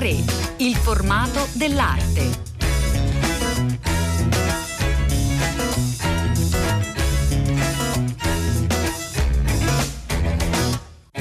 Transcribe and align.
A3, 0.00 0.56
il 0.64 0.74
formato 0.76 1.46
dell'arte. 1.52 2.48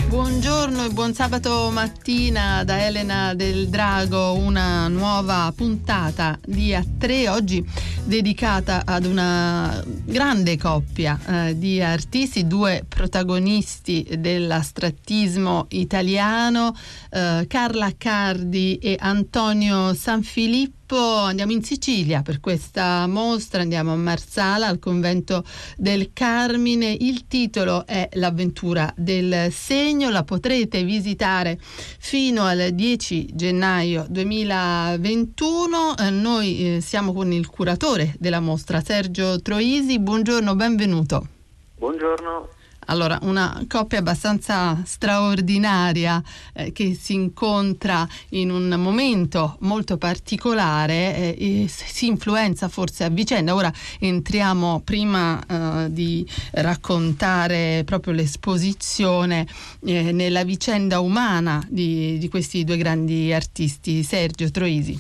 Buongiorno 0.08 0.86
e 0.86 0.90
buon 0.92 1.14
sabato 1.14 1.70
mattina 1.74 2.64
da 2.64 2.86
Elena 2.86 3.34
del 3.34 3.68
Drago, 3.68 4.36
una 4.36 4.88
nuova 4.88 5.52
puntata 5.54 6.40
di 6.46 6.72
A3 6.72 7.28
oggi 7.28 7.70
dedicata 8.10 8.82
ad 8.86 9.06
una 9.06 9.84
grande 9.86 10.58
coppia 10.58 11.20
eh, 11.28 11.60
di 11.60 11.80
artisti, 11.80 12.48
due 12.48 12.84
protagonisti 12.90 14.16
dell'astrattismo 14.18 15.68
italiano, 15.70 16.76
eh, 17.12 17.46
Carla 17.48 17.92
Cardi 17.96 18.80
e 18.80 18.98
Antonio 19.00 19.94
Sanfilippo 19.94 20.79
andiamo 20.98 21.52
in 21.52 21.64
Sicilia 21.64 22.22
per 22.22 22.40
questa 22.40 23.06
mostra, 23.08 23.62
andiamo 23.62 23.94
a 23.94 23.96
Marsala 23.96 24.68
al 24.68 24.80
convento 24.80 25.44
del 25.78 26.12
Carmine. 26.14 26.96
Il 27.00 27.28
titolo 27.28 27.86
è 27.86 28.10
L'avventura 28.14 28.92
del 28.96 29.52
segno, 29.52 30.10
la 30.10 30.24
potrete 30.24 30.84
visitare 30.84 31.60
fino 31.60 32.44
al 32.44 32.70
10 32.72 33.30
gennaio 33.34 34.06
2021. 34.10 35.98
Eh, 35.98 36.10
noi 36.10 36.76
eh, 36.76 36.82
siamo 36.82 37.14
con 37.14 37.32
il 37.32 37.48
curatore 37.48 38.16
della 38.18 38.40
mostra, 38.40 38.82
Sergio 38.82 39.42
Troisi. 39.42 40.00
Buongiorno, 40.00 40.56
benvenuto. 40.56 41.28
Buongiorno. 41.76 42.58
Allora, 42.90 43.20
una 43.22 43.64
coppia 43.68 44.00
abbastanza 44.00 44.82
straordinaria 44.84 46.22
eh, 46.54 46.72
che 46.72 46.98
si 47.00 47.14
incontra 47.14 48.08
in 48.30 48.50
un 48.50 48.68
momento 48.80 49.58
molto 49.60 49.98
particolare 49.98 51.16
eh, 51.16 51.64
e 51.64 51.68
si 51.68 52.08
influenza 52.08 52.68
forse 52.68 53.04
a 53.04 53.10
vicenda. 53.10 53.54
Ora 53.54 53.72
entriamo 54.00 54.82
prima 54.84 55.40
eh, 55.40 55.94
di 55.94 56.28
raccontare 56.54 57.84
proprio 57.86 58.14
l'esposizione 58.14 59.46
eh, 59.86 60.12
nella 60.12 60.44
vicenda 60.44 61.00
umana 61.00 61.64
di, 61.70 62.18
di 62.18 62.28
questi 62.28 62.64
due 62.64 62.78
grandi 62.78 63.32
artisti, 63.32 64.02
Sergio 64.02 64.50
Troisi. 64.50 65.00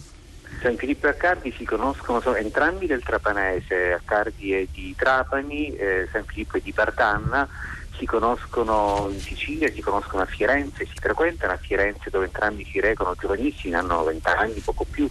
San 0.62 0.76
Filippo 0.76 1.08
e 1.08 1.12
Accardi 1.12 1.54
si 1.58 1.64
conoscono, 1.64 2.20
sono 2.20 2.36
entrambi 2.36 2.86
del 2.86 3.02
Trapanese, 3.02 3.94
Accardi 3.94 4.52
è 4.52 4.67
di 4.72 4.94
Trapani, 4.95 5.76
eh, 5.76 6.08
San 6.12 6.26
Filippo 6.26 6.58
è 6.58 6.62
di 6.62 6.73
Partanna 6.73 7.48
si 8.00 8.05
conoscono 8.05 9.09
in 9.11 9.19
Sicilia, 9.19 9.69
si 9.69 9.81
conoscono 9.81 10.23
a 10.23 10.25
Firenze, 10.25 10.86
si 10.86 10.94
frequentano 10.95 11.52
a 11.52 11.58
Firenze 11.58 12.09
dove 12.09 12.25
entrambi 12.25 12.66
si 12.66 12.80
recano 12.80 13.14
giovanissimi, 13.19 13.73
hanno 13.75 14.03
20 14.05 14.28
anni, 14.30 14.59
poco 14.61 14.86
più, 14.89 15.08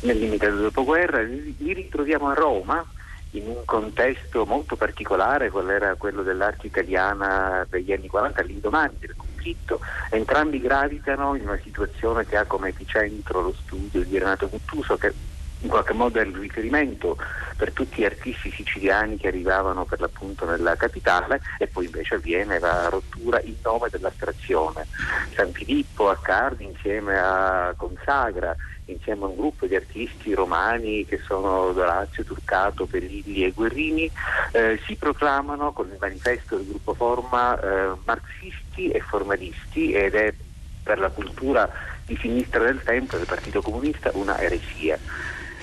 nel 0.00 0.18
limite 0.18 0.46
del 0.46 0.60
dopoguerra, 0.60 1.22
li 1.22 1.72
ritroviamo 1.72 2.28
a 2.28 2.34
Roma 2.34 2.86
in 3.30 3.48
un 3.48 3.64
contesto 3.64 4.44
molto 4.44 4.76
particolare, 4.76 5.50
quello 5.50 5.70
era 5.70 5.94
quello 5.94 6.22
dell'arte 6.22 6.66
italiana 6.66 7.66
degli 7.68 7.92
anni 7.92 8.06
40, 8.06 8.40
all'indomani 8.40 8.96
del 8.98 9.14
conflitto, 9.16 9.80
entrambi 10.10 10.60
gravitano 10.60 11.34
in 11.34 11.42
una 11.42 11.58
situazione 11.62 12.26
che 12.26 12.36
ha 12.36 12.44
come 12.44 12.68
epicentro 12.68 13.40
lo 13.40 13.54
studio 13.64 14.02
di 14.04 14.18
Renato 14.18 14.48
Guttuso 14.48 14.96
che 14.96 15.12
in 15.60 15.68
qualche 15.68 15.92
modo 15.94 16.18
è 16.18 16.24
il 16.24 16.34
riferimento 16.34 17.16
per 17.56 17.72
tutti 17.72 18.00
gli 18.00 18.04
artisti 18.04 18.50
siciliani 18.50 19.16
che 19.16 19.28
arrivavano 19.28 19.84
per 19.84 20.00
l'appunto 20.00 20.44
nella 20.44 20.76
capitale 20.76 21.40
e 21.58 21.66
poi 21.66 21.86
invece 21.86 22.16
avviene 22.16 22.58
la 22.58 22.88
rottura 22.88 23.40
in 23.42 23.54
nome 23.62 23.88
dell'astrazione. 23.90 24.86
San 25.34 25.52
Filippo 25.52 26.10
a 26.10 26.18
Cardi 26.20 26.64
insieme 26.64 27.18
a 27.18 27.72
Consagra, 27.76 28.54
insieme 28.86 29.24
a 29.24 29.28
un 29.28 29.36
gruppo 29.36 29.66
di 29.66 29.74
artisti 29.74 30.34
romani 30.34 31.06
che 31.06 31.18
sono 31.24 31.72
Dorazio, 31.72 32.24
Turcato, 32.24 32.86
Perilli 32.86 33.44
e 33.44 33.52
Guerrini, 33.52 34.10
eh, 34.52 34.78
si 34.86 34.96
proclamano 34.96 35.72
con 35.72 35.88
il 35.88 35.96
manifesto 35.98 36.56
del 36.56 36.66
gruppo 36.66 36.94
Forma 36.94 37.58
eh, 37.58 37.92
marxisti 38.04 38.90
e 38.90 39.00
formalisti 39.00 39.92
ed 39.92 40.14
è 40.14 40.34
per 40.82 40.98
la 40.98 41.08
cultura 41.08 41.68
di 42.04 42.16
sinistra 42.20 42.62
del 42.62 42.82
tempo 42.84 43.16
del 43.16 43.26
Partito 43.26 43.60
Comunista 43.60 44.10
una 44.14 44.38
eresia. 44.38 44.98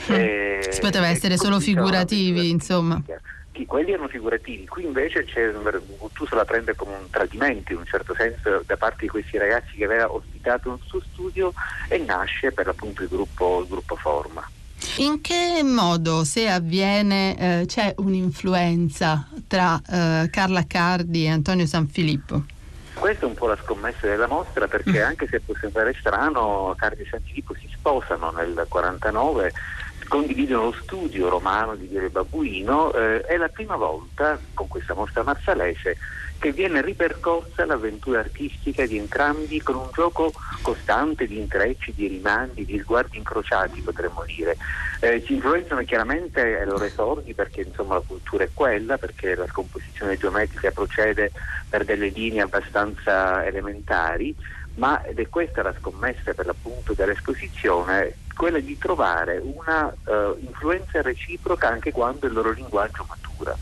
Eh, 0.07 0.67
si 0.69 0.79
poteva 0.79 1.07
essere 1.07 1.37
solo 1.37 1.59
figurativi, 1.59 2.49
insomma. 2.49 3.01
Sì, 3.53 3.65
quelli 3.67 3.91
erano 3.91 4.07
figurativi, 4.07 4.65
qui 4.65 4.83
invece 4.83 5.25
c'è, 5.25 5.51
tu 6.13 6.25
se 6.25 6.33
la 6.33 6.43
prende 6.43 6.75
come 6.75 6.95
un 6.95 7.09
tradimento 7.11 7.71
in 7.71 7.79
un 7.79 7.85
certo 7.85 8.15
senso 8.15 8.63
da 8.65 8.77
parte 8.77 9.01
di 9.01 9.09
questi 9.09 9.37
ragazzi 9.37 9.75
che 9.75 9.85
aveva 9.85 10.11
ospitato 10.11 10.69
nel 10.69 10.79
suo 10.87 10.99
studio 11.11 11.53
e 11.87 11.99
nasce 11.99 12.51
per 12.51 12.65
l'appunto 12.65 13.03
il 13.03 13.09
gruppo, 13.09 13.61
il 13.61 13.67
gruppo 13.67 13.95
Forma. 13.95 14.49
In 14.97 15.21
che 15.21 15.61
modo, 15.63 16.23
se 16.23 16.49
avviene, 16.49 17.61
eh, 17.61 17.65
c'è 17.67 17.93
un'influenza 17.97 19.27
tra 19.47 19.79
eh, 19.87 20.29
Carla 20.31 20.65
Cardi 20.65 21.25
e 21.25 21.29
Antonio 21.29 21.65
Sanfilippo? 21.65 22.45
Questa 22.93 23.25
è 23.25 23.27
un 23.27 23.35
po' 23.35 23.47
la 23.47 23.57
scommessa 23.61 24.07
della 24.07 24.27
mostra 24.27 24.67
perché 24.67 24.99
mm. 24.99 25.07
anche 25.07 25.27
se 25.27 25.39
può 25.39 25.53
sembrare 25.59 25.95
strano, 25.99 26.73
Cardi 26.77 27.01
e 27.03 27.07
Sanfilippo 27.09 27.55
si 27.55 27.67
sposano 27.71 28.31
nel 28.31 28.65
49 28.67 29.51
condividono 30.07 30.65
lo 30.65 30.75
studio 30.81 31.29
romano 31.29 31.75
di 31.75 31.87
Viale 31.87 32.09
Babuino, 32.09 32.93
eh, 32.93 33.21
è 33.21 33.37
la 33.37 33.49
prima 33.49 33.75
volta 33.75 34.39
con 34.53 34.67
questa 34.67 34.93
mostra 34.93 35.23
marsalese 35.23 35.97
che 36.43 36.51
viene 36.51 36.81
ripercorsa 36.81 37.65
l'avventura 37.65 38.19
artistica 38.19 38.85
di 38.85 38.97
entrambi 38.97 39.61
con 39.61 39.75
un 39.75 39.87
gioco 39.93 40.33
costante 40.61 41.25
di 41.25 41.37
intrecci, 41.37 41.93
di 41.93 42.07
rimandi, 42.07 42.65
di 42.65 42.79
sguardi 42.79 43.15
incrociati 43.15 43.79
potremmo 43.79 44.25
dire. 44.25 44.57
Eh, 44.99 45.23
si 45.25 45.35
influenzano 45.35 45.83
chiaramente 45.83 46.41
ai 46.41 46.65
loro 46.65 46.83
esordi 46.83 47.33
perché 47.33 47.61
insomma 47.61 47.93
la 47.93 48.03
cultura 48.05 48.43
è 48.43 48.49
quella, 48.53 48.97
perché 48.97 49.35
la 49.35 49.47
composizione 49.49 50.17
geometrica 50.17 50.71
procede 50.71 51.31
per 51.69 51.85
delle 51.85 52.09
linee 52.09 52.41
abbastanza 52.41 53.45
elementari, 53.45 54.35
ma 54.75 55.01
ed 55.05 55.19
è 55.19 55.29
questa 55.29 55.61
la 55.61 55.73
scommessa 55.79 56.33
per 56.33 56.45
l'appunto 56.45 56.91
dell'esposizione 56.91 58.15
quella 58.35 58.59
di 58.59 58.77
trovare 58.77 59.41
una 59.43 59.85
uh, 59.85 60.37
influenza 60.39 61.01
reciproca 61.01 61.69
anche 61.69 61.91
quando 61.91 62.27
il 62.27 62.33
loro 62.33 62.51
linguaggio 62.51 63.05
matura. 63.07 63.55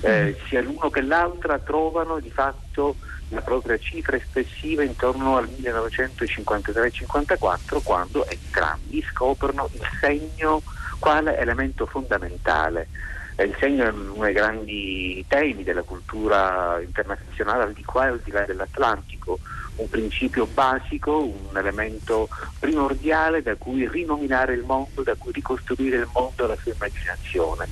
Eh, 0.00 0.24
mm. 0.24 0.32
sia 0.46 0.60
l'uno 0.60 0.90
che 0.90 1.00
l'altra 1.00 1.58
trovano 1.58 2.20
di 2.20 2.30
fatto 2.30 2.96
la 3.28 3.40
propria 3.40 3.76
cifra 3.78 4.16
espressiva 4.16 4.84
intorno 4.84 5.36
al 5.36 5.48
1953-54 5.48 7.82
quando 7.82 8.24
entrambi 8.26 9.04
scoprono 9.10 9.68
il 9.72 9.82
segno 10.00 10.62
quale 10.98 11.38
elemento 11.38 11.86
fondamentale. 11.86 12.88
Eh, 13.36 13.44
il 13.44 13.54
segno 13.58 13.84
è 13.84 13.90
uno 13.90 14.24
dei 14.24 14.32
grandi 14.32 15.24
temi 15.28 15.62
della 15.64 15.82
cultura 15.82 16.80
internazionale 16.80 17.64
al 17.64 17.72
di 17.72 17.84
qua 17.84 18.06
e 18.06 18.10
al 18.10 18.20
di 18.22 18.30
là 18.30 18.44
dell'Atlantico 18.44 19.40
un 19.76 19.88
principio 19.88 20.46
basico, 20.46 21.24
un 21.24 21.56
elemento 21.56 22.28
primordiale 22.58 23.42
da 23.42 23.56
cui 23.56 23.88
rinominare 23.88 24.54
il 24.54 24.64
mondo, 24.64 25.02
da 25.02 25.14
cui 25.16 25.32
ricostruire 25.32 25.96
il 25.96 26.08
mondo 26.12 26.44
alla 26.44 26.56
sua 26.60 26.72
immaginazione. 26.72 27.68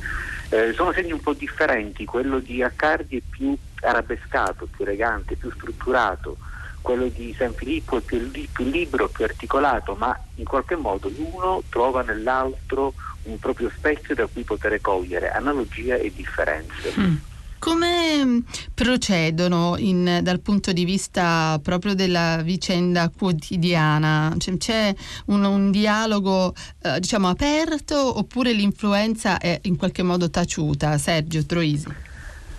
Eh, 0.50 0.72
sono 0.74 0.92
segni 0.92 1.12
un 1.12 1.20
po' 1.20 1.32
differenti, 1.32 2.04
quello 2.04 2.38
di 2.38 2.62
Accardi 2.62 3.16
è 3.16 3.22
più 3.28 3.56
arabescato, 3.80 4.68
più 4.70 4.84
elegante, 4.84 5.36
più 5.36 5.50
strutturato, 5.50 6.38
quello 6.80 7.08
di 7.08 7.34
San 7.38 7.54
Filippo 7.54 7.96
è 7.96 8.00
più, 8.00 8.30
più 8.30 8.64
libero, 8.66 9.08
più 9.08 9.24
articolato, 9.24 9.94
ma 9.94 10.18
in 10.34 10.44
qualche 10.44 10.76
modo 10.76 11.08
l'uno 11.08 11.62
trova 11.70 12.02
nell'altro 12.02 12.92
un 13.22 13.38
proprio 13.38 13.70
specchio 13.74 14.14
da 14.14 14.26
cui 14.26 14.42
poter 14.42 14.78
cogliere 14.82 15.30
analogie 15.30 15.98
e 15.98 16.12
differenze. 16.14 16.92
Mm. 16.98 17.14
Come 17.64 18.42
procedono 18.74 19.76
in, 19.78 20.18
dal 20.20 20.40
punto 20.40 20.70
di 20.74 20.84
vista 20.84 21.58
proprio 21.62 21.94
della 21.94 22.42
vicenda 22.42 23.08
quotidiana? 23.08 24.34
C'è, 24.36 24.54
c'è 24.58 24.94
un, 25.28 25.44
un, 25.44 25.70
dialogo 25.70 26.52
eh, 26.82 27.00
diciamo 27.00 27.30
aperto 27.30 28.18
oppure 28.18 28.52
l'influenza 28.52 29.38
è 29.38 29.60
in 29.62 29.78
qualche 29.78 30.02
modo 30.02 30.28
taciuta? 30.28 30.98
Sergio 30.98 31.46
Troisi. 31.46 31.88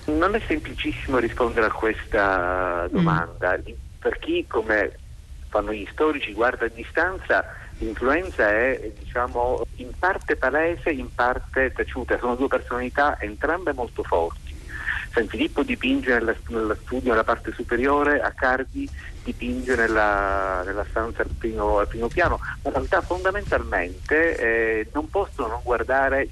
Non 0.05 0.33
è 0.33 0.41
semplicissimo 0.47 1.19
rispondere 1.19 1.67
a 1.67 1.71
questa 1.71 2.87
domanda. 2.89 3.59
Mm. 3.59 3.73
Per 3.99 4.17
chi, 4.17 4.45
come 4.47 4.97
fanno 5.49 5.71
gli 5.71 5.87
storici, 5.91 6.33
guarda 6.33 6.65
a 6.65 6.71
distanza, 6.73 7.45
l'influenza 7.77 8.49
è 8.49 8.91
diciamo, 8.97 9.67
in 9.75 9.91
parte 9.99 10.35
palese, 10.35 10.89
in 10.89 11.13
parte 11.13 11.71
taciuta. 11.73 12.17
Sono 12.17 12.33
due 12.33 12.47
personalità 12.47 13.19
entrambe 13.19 13.71
molto 13.71 14.01
forti 14.01 14.44
San 15.15 15.27
Filippo 15.27 15.63
dipinge 15.63 16.09
nella, 16.09 16.35
nella 16.49 16.75
studio 16.75 17.11
nella 17.11 17.23
parte 17.23 17.53
superiore, 17.53 18.19
a 18.19 18.31
Cardi 18.31 18.87
dipinge 19.23 19.73
nella, 19.77 20.61
nella 20.65 20.85
stanza 20.89 21.21
al 21.21 21.29
primo, 21.37 21.79
al 21.79 21.87
primo, 21.87 22.09
piano, 22.09 22.37
ma 22.37 22.69
in 22.69 22.73
realtà 22.73 22.99
fondamentalmente 22.99 24.37
eh, 24.37 24.89
non 24.93 25.09
possono 25.09 25.47
non 25.47 25.61
guardare 25.63 26.27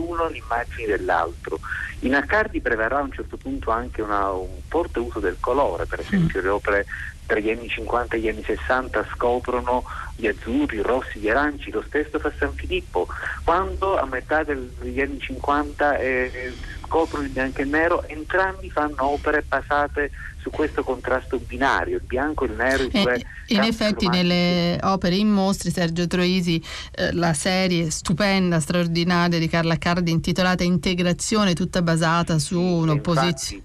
l'uno 0.00 0.28
l'immagine 0.28 0.86
dell'altro. 0.96 1.60
In 2.00 2.14
Accardi 2.14 2.60
preverrà 2.60 2.98
a 2.98 3.02
un 3.02 3.12
certo 3.12 3.36
punto 3.36 3.70
anche 3.70 4.00
una, 4.00 4.30
un 4.30 4.60
forte 4.68 4.98
uso 4.98 5.20
del 5.20 5.36
colore, 5.38 5.84
per 5.84 6.00
esempio 6.00 6.40
mm. 6.40 6.42
le 6.42 6.48
opere 6.48 6.86
tra 7.26 7.38
gli 7.38 7.50
anni 7.50 7.68
50 7.68 8.16
e 8.16 8.20
gli 8.20 8.28
anni 8.28 8.42
60 8.42 9.06
scoprono 9.14 9.84
gli 10.16 10.26
azzurri, 10.26 10.78
i 10.78 10.82
rossi, 10.82 11.20
gli 11.20 11.28
aranci, 11.28 11.70
lo 11.70 11.84
stesso 11.86 12.18
fa 12.18 12.32
San 12.36 12.54
Filippo. 12.54 13.06
Quando 13.44 13.96
a 13.96 14.06
metà 14.06 14.42
degli 14.42 15.00
anni 15.00 15.20
50 15.20 15.98
eh, 15.98 16.52
scoprono 16.84 17.24
il 17.24 17.30
bianco 17.30 17.60
e 17.60 17.62
il 17.62 17.68
nero, 17.68 18.02
entrambi 18.08 18.68
fanno 18.70 19.04
opere 19.04 19.44
basate 19.46 20.10
su 20.40 20.50
questo 20.50 20.82
contrasto 20.82 21.38
binario, 21.38 21.96
il 21.96 22.02
bianco 22.04 22.44
e 22.44 22.48
il 22.48 22.54
nero. 22.54 22.82
I 22.84 22.90
eh, 22.92 23.26
in 23.48 23.62
effetti 23.62 24.08
nelle 24.08 24.78
opere 24.82 25.16
in 25.16 25.28
mostri 25.28 25.70
Sergio 25.70 26.06
Troisi, 26.06 26.62
eh, 26.92 27.12
la 27.12 27.34
serie 27.34 27.90
stupenda, 27.90 28.60
straordinaria 28.60 29.38
di 29.38 29.48
Carla 29.48 29.76
Cardi 29.76 30.10
intitolata 30.10 30.62
Integrazione, 30.62 31.54
tutta 31.54 31.82
basata 31.82 32.38
su 32.38 32.58
sì, 32.58 32.72
un'opposizione. 32.72 33.62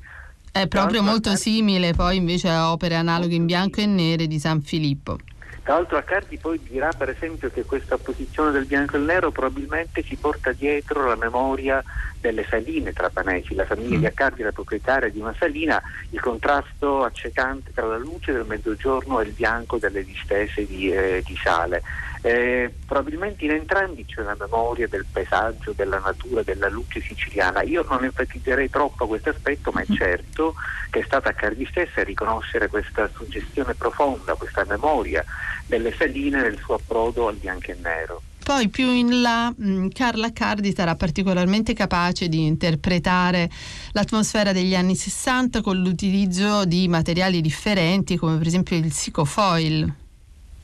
È 0.51 0.67
proprio 0.67 1.03
molto 1.03 1.35
simile 1.35 1.93
poi 1.93 2.15
invece 2.15 2.47
a 2.47 2.71
opere 2.71 2.95
analoghe 2.95 3.35
in 3.35 3.45
bianco 3.45 3.81
e 3.81 3.85
nere 3.85 4.25
di 4.25 4.39
San 4.39 4.61
Filippo. 4.61 5.17
Tra 5.65 5.73
l'altro 5.73 5.97
Accardi 5.97 6.37
poi 6.37 6.61
dirà 6.61 6.91
per 6.95 7.09
esempio 7.09 7.49
che 7.49 7.63
questa 7.63 7.95
opposizione 7.95 8.51
del 8.51 8.65
bianco 8.65 8.97
e 8.97 8.99
nero 8.99 9.31
probabilmente 9.31 10.03
si 10.03 10.15
porta 10.15 10.51
dietro 10.51 11.07
la 11.07 11.15
memoria 11.15 11.83
delle 12.25 12.45
saline 12.49 12.91
trapanesi, 12.91 13.53
la 13.53 13.65
famiglia 13.65 13.97
mm. 13.97 13.99
di 13.99 14.05
Accardi 14.07 14.41
era 14.41 14.51
proprietaria 14.51 15.09
di 15.09 15.19
una 15.19 15.35
salina, 15.37 15.79
il 16.09 16.19
contrasto 16.19 17.03
accecante 17.03 17.71
tra 17.71 17.85
la 17.85 17.97
luce 17.97 18.31
del 18.31 18.45
mezzogiorno 18.45 19.19
e 19.19 19.25
il 19.25 19.31
bianco 19.31 19.77
delle 19.77 20.03
distese 20.03 20.65
di, 20.65 20.91
eh, 20.91 21.21
di 21.23 21.37
sale. 21.37 21.83
Eh, 22.21 22.73
probabilmente 22.87 23.45
in 23.45 23.51
entrambi 23.51 24.03
c'è 24.03 24.21
una 24.21 24.35
memoria 24.39 24.87
del 24.87 25.05
paesaggio, 25.11 25.73
della 25.73 25.99
natura, 25.99 26.41
della 26.41 26.69
luce 26.69 26.99
siciliana. 26.99 27.61
Io 27.61 27.85
non 27.87 28.03
enfatizzerei 28.03 28.71
troppo 28.71 29.05
questo 29.05 29.29
aspetto, 29.29 29.71
ma 29.71 29.81
è 29.81 29.85
mm. 29.91 29.95
certo 29.95 30.55
che 30.89 31.01
è 31.01 31.03
stata 31.03 31.29
Accardi 31.29 31.67
stessa 31.69 32.01
a 32.01 32.03
riconoscere 32.03 32.67
questa 32.69 33.07
suggestione 33.13 33.75
profonda, 33.75 34.33
questa 34.33 34.65
memoria 34.67 35.23
delle 35.67 35.93
saline 35.93 36.41
nel 36.41 36.57
suo 36.57 36.75
approdo 36.75 37.27
al 37.27 37.35
bianco 37.35 37.69
e 37.69 37.77
nero. 37.79 38.21
Poi 38.45 38.69
più 38.69 38.91
in 38.91 39.23
là 39.23 39.51
mh, 39.57 39.87
Carla 39.87 40.31
Cardi 40.31 40.71
sarà 40.71 40.93
particolarmente 40.93 41.73
capace 41.73 42.29
di 42.29 42.45
interpretare 42.45 43.49
l'atmosfera 43.93 44.51
degli 44.51 44.75
anni 44.75 44.95
60 44.95 45.61
con 45.61 45.77
l'utilizzo 45.77 46.63
di 46.63 46.87
materiali 46.87 47.41
differenti 47.41 48.17
come 48.17 48.37
per 48.37 48.45
esempio 48.45 48.77
il 48.77 48.91
sicofoil. 48.91 49.91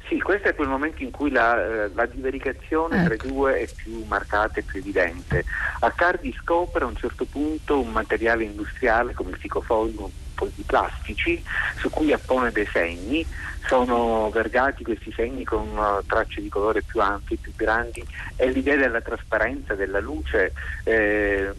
Sì, 0.08 0.20
questo 0.22 0.50
è 0.50 0.54
quel 0.54 0.68
momento 0.68 1.02
in 1.02 1.10
cui 1.10 1.32
la, 1.32 1.86
eh, 1.86 1.92
la 1.96 2.06
divaricazione 2.06 2.98
ecco. 2.98 3.06
tra 3.06 3.14
i 3.16 3.18
ecco. 3.18 3.28
due 3.30 3.60
è 3.62 3.68
più 3.76 4.04
marcata 4.08 4.60
e 4.60 4.62
più 4.62 4.78
evidente. 4.78 5.44
Accardi 5.80 6.32
scopre 6.40 6.84
a 6.84 6.88
un 6.88 6.96
certo 6.96 7.26
punto 7.26 7.80
un 7.80 7.90
materiale 7.90 8.44
industriale 8.44 9.16
come 9.16 9.32
il 9.32 9.38
sicofoil, 9.42 9.96
un 9.98 10.10
po' 10.36 10.52
di 10.54 10.62
plastici, 10.62 11.44
su 11.78 11.90
cui 11.90 12.14
appone 12.14 12.52
dei 12.52 12.68
segni 12.72 13.26
sono 13.66 14.30
vergati 14.30 14.84
questi 14.84 15.12
segni 15.12 15.44
con 15.44 15.68
uh, 15.78 16.06
tracce 16.06 16.42
di 16.42 16.50
colore 16.50 16.82
più 16.82 17.00
ampie, 17.02 17.38
più 17.38 17.54
grandi 17.56 18.06
e 18.36 18.50
l'idea 18.50 18.76
della 18.76 19.02
trasparenza 19.02 19.76
della 19.76 20.00
luce 20.00 20.54
eh, 20.84 21.52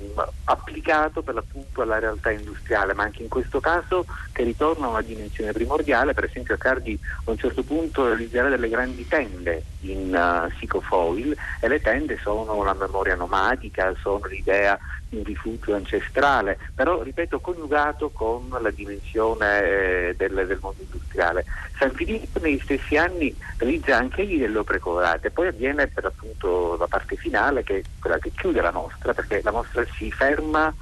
applicato 0.44 1.22
per 1.22 1.34
l'appunto 1.34 1.82
alla 1.82 1.98
realtà 1.98 2.30
industriale, 2.30 2.94
ma 2.94 3.04
anche 3.04 3.22
in 3.22 3.28
questo 3.28 3.60
caso 3.60 4.04
che 4.32 4.42
ritorna 4.42 4.86
a 4.86 4.90
una 4.90 5.02
dimensione 5.02 5.52
primordiale, 5.52 6.14
per 6.14 6.24
esempio 6.24 6.54
Accardi 6.54 6.98
a 7.24 7.30
un 7.30 7.38
certo 7.38 7.62
punto 7.62 8.06
realizzerà 8.06 8.48
delle 8.48 8.68
grandi 8.68 9.06
tende 9.06 9.62
in 9.80 10.14
uh, 10.14 10.50
sicofoil 10.58 11.36
e 11.60 11.68
le 11.68 11.80
tende 11.80 12.18
sono 12.20 12.62
la 12.62 12.74
memoria 12.74 13.14
nomadica, 13.14 13.94
sono 14.00 14.26
l'idea 14.26 14.78
un 15.16 15.24
rifugio 15.24 15.74
ancestrale, 15.74 16.58
però 16.74 17.02
ripeto 17.02 17.40
coniugato 17.40 18.10
con 18.10 18.48
la 18.60 18.70
dimensione 18.70 19.62
eh, 19.62 20.14
del, 20.16 20.46
del, 20.46 20.58
mondo 20.60 20.82
industriale. 20.82 21.44
San 21.78 21.91
Filippo 21.92 22.38
negli 22.40 22.60
stessi 22.62 22.96
anni 22.96 23.34
realizza 23.56 23.96
anche 23.96 24.22
egli 24.22 24.38
delle 24.38 24.58
opere 24.58 24.78
colorate, 24.78 25.30
poi 25.30 25.48
avviene 25.48 25.86
per 25.86 26.06
appunto 26.06 26.76
la 26.76 26.86
parte 26.86 27.16
finale 27.16 27.62
che 27.62 27.78
è 27.78 27.82
quella 28.00 28.18
che 28.18 28.32
chiude 28.36 28.60
la 28.60 28.72
mostra, 28.72 29.14
perché 29.14 29.40
la 29.42 29.52
mostra 29.52 29.84
si 29.96 30.10
ferma 30.10 30.74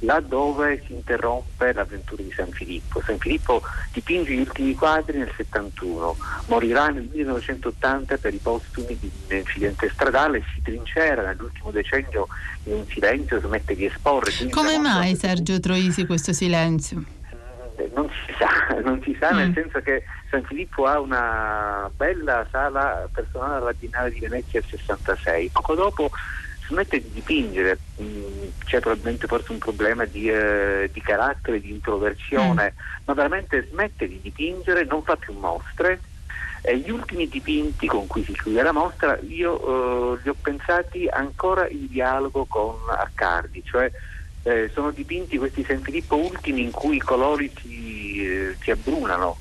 là 0.00 0.20
dove 0.20 0.82
si 0.86 0.92
interrompe 0.92 1.72
l'avventura 1.72 2.22
di 2.22 2.32
San 2.32 2.50
Filippo. 2.50 3.00
San 3.04 3.18
Filippo 3.18 3.62
dipinge 3.92 4.32
gli 4.32 4.40
ultimi 4.40 4.74
quadri 4.74 5.18
nel 5.18 5.32
71, 5.34 6.16
morirà 6.46 6.88
nel 6.88 7.08
1980 7.12 8.16
per 8.18 8.34
i 8.34 8.38
postumi 8.38 8.96
di 8.98 9.10
un 9.28 9.36
incidente 9.36 9.90
stradale, 9.92 10.44
si 10.54 10.62
trincera 10.62 11.22
nell'ultimo 11.22 11.70
decennio 11.70 12.28
in 12.64 12.74
un 12.74 12.86
silenzio, 12.86 13.40
smette 13.40 13.74
di 13.74 13.86
esporre. 13.86 14.30
Come 14.50 14.78
mai 14.78 15.16
Sergio 15.16 15.58
Troisi 15.58 16.06
questo 16.06 16.32
silenzio? 16.32 17.02
Eh, 17.76 17.90
non 17.94 18.08
si 18.08 18.34
sa, 18.38 18.80
non 18.82 19.00
si 19.02 19.16
sa 19.18 19.32
mm. 19.32 19.36
nel 19.36 19.52
senso 19.54 19.80
che 19.80 20.04
San 20.30 20.44
Filippo 20.44 20.86
ha 20.86 21.00
una 21.00 21.90
bella 21.96 22.46
sala 22.50 23.08
personale 23.12 23.56
alla 23.56 23.72
Biennale 23.72 24.10
di 24.10 24.20
Venezia 24.20 24.60
del 24.60 24.68
66, 24.68 25.50
poco 25.50 25.74
dopo 25.74 26.10
smette 26.68 27.00
di 27.00 27.10
dipingere, 27.12 27.78
mm, 28.00 28.48
c'è 28.64 28.80
probabilmente 28.80 29.26
forse 29.26 29.52
un 29.52 29.58
problema 29.58 30.04
di, 30.04 30.28
eh, 30.30 30.90
di 30.92 31.00
carattere, 31.00 31.60
di 31.60 31.70
introversione, 31.70 32.74
mm. 32.74 33.02
ma 33.04 33.14
veramente 33.14 33.66
smette 33.70 34.06
di 34.06 34.20
dipingere, 34.20 34.84
non 34.84 35.02
fa 35.02 35.16
più 35.16 35.32
mostre. 35.32 36.00
E 36.60 36.76
gli 36.78 36.90
ultimi 36.90 37.28
dipinti 37.28 37.86
con 37.86 38.06
cui 38.08 38.24
si 38.24 38.32
chiude 38.32 38.62
la 38.62 38.72
mostra 38.72 39.16
io 39.20 40.16
eh, 40.16 40.20
li 40.22 40.28
ho 40.28 40.34
pensati 40.40 41.06
ancora 41.06 41.68
in 41.68 41.86
dialogo 41.86 42.44
con 42.46 42.74
Accardi, 42.90 43.62
cioè 43.64 43.90
eh, 44.42 44.68
sono 44.74 44.90
dipinti 44.90 45.38
questi 45.38 45.64
San 45.64 45.80
Filippo 45.80 46.16
ultimi 46.16 46.62
in 46.62 46.72
cui 46.72 46.96
i 46.96 47.00
colori 47.00 47.50
si, 47.60 48.24
eh, 48.24 48.56
si 48.60 48.72
abbrunano 48.72 49.36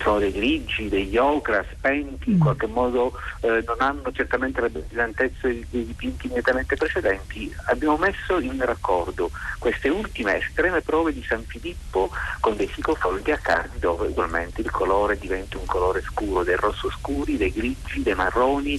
sono 0.00 0.18
dei 0.18 0.32
grigi, 0.32 0.88
degli 0.88 1.16
ocra 1.16 1.64
spenti, 1.72 2.30
in 2.30 2.36
mm. 2.36 2.40
qualche 2.40 2.66
modo 2.66 3.12
eh, 3.40 3.62
non 3.66 3.76
hanno 3.78 4.10
certamente 4.12 4.60
la 4.60 4.68
brillantezza 4.68 5.48
dei 5.48 5.66
dipinti 5.70 6.26
immediatamente 6.26 6.76
precedenti. 6.76 7.54
Abbiamo 7.66 7.96
messo 7.96 8.38
in 8.38 8.62
raccordo 8.64 9.30
queste 9.58 9.88
ultime 9.88 10.38
estreme 10.38 10.80
prove 10.80 11.12
di 11.12 11.22
San 11.22 11.42
Filippo 11.44 12.10
con 12.40 12.56
dei 12.56 12.66
psicofogli 12.66 13.30
a 13.30 13.38
cardi 13.38 13.78
dove 13.78 14.08
ugualmente 14.08 14.60
il 14.60 14.70
colore 14.70 15.18
diventa 15.18 15.58
un 15.58 15.66
colore 15.66 16.02
scuro, 16.02 16.42
dei 16.42 16.56
rosso 16.56 16.90
scuri, 16.90 17.36
dei 17.36 17.52
grigi, 17.52 18.02
dei 18.02 18.14
marroni. 18.14 18.78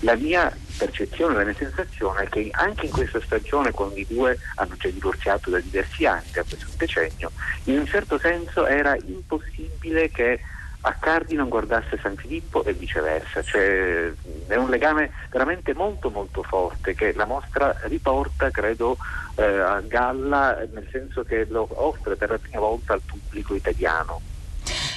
La 0.00 0.16
mia 0.16 0.54
percezione, 0.78 1.34
la 1.34 1.44
mia 1.44 1.54
sensazione 1.54 2.22
è 2.22 2.28
che 2.28 2.48
anche 2.52 2.86
in 2.86 2.92
questa 2.92 3.20
stagione, 3.20 3.70
quando 3.70 3.96
i 3.96 4.06
due 4.08 4.38
hanno 4.54 4.74
già 4.78 4.88
divorziato 4.88 5.50
da 5.50 5.60
diversi 5.60 6.06
anni, 6.06 6.30
da 6.32 6.42
questo 6.42 6.66
decennio, 6.76 7.30
in 7.64 7.78
un 7.78 7.86
certo 7.86 8.18
senso 8.18 8.66
era 8.66 8.96
impossibile 9.04 10.10
che 10.10 10.40
Accardi 10.82 11.34
non 11.34 11.50
guardasse 11.50 11.98
San 12.02 12.16
Filippo 12.16 12.64
e 12.64 12.72
viceversa, 12.72 13.42
cioè, 13.42 14.12
è 14.46 14.56
un 14.56 14.70
legame 14.70 15.10
veramente 15.30 15.74
molto 15.74 16.08
molto 16.08 16.42
forte 16.42 16.94
che 16.94 17.12
la 17.12 17.26
mostra 17.26 17.76
riporta, 17.82 18.50
credo, 18.50 18.96
eh, 19.34 19.44
a 19.44 19.80
galla, 19.80 20.56
nel 20.72 20.88
senso 20.90 21.22
che 21.22 21.46
lo 21.50 21.68
offre 21.70 22.16
per 22.16 22.30
la 22.30 22.38
prima 22.38 22.60
volta 22.60 22.94
al 22.94 23.02
pubblico 23.04 23.54
italiano. 23.54 24.20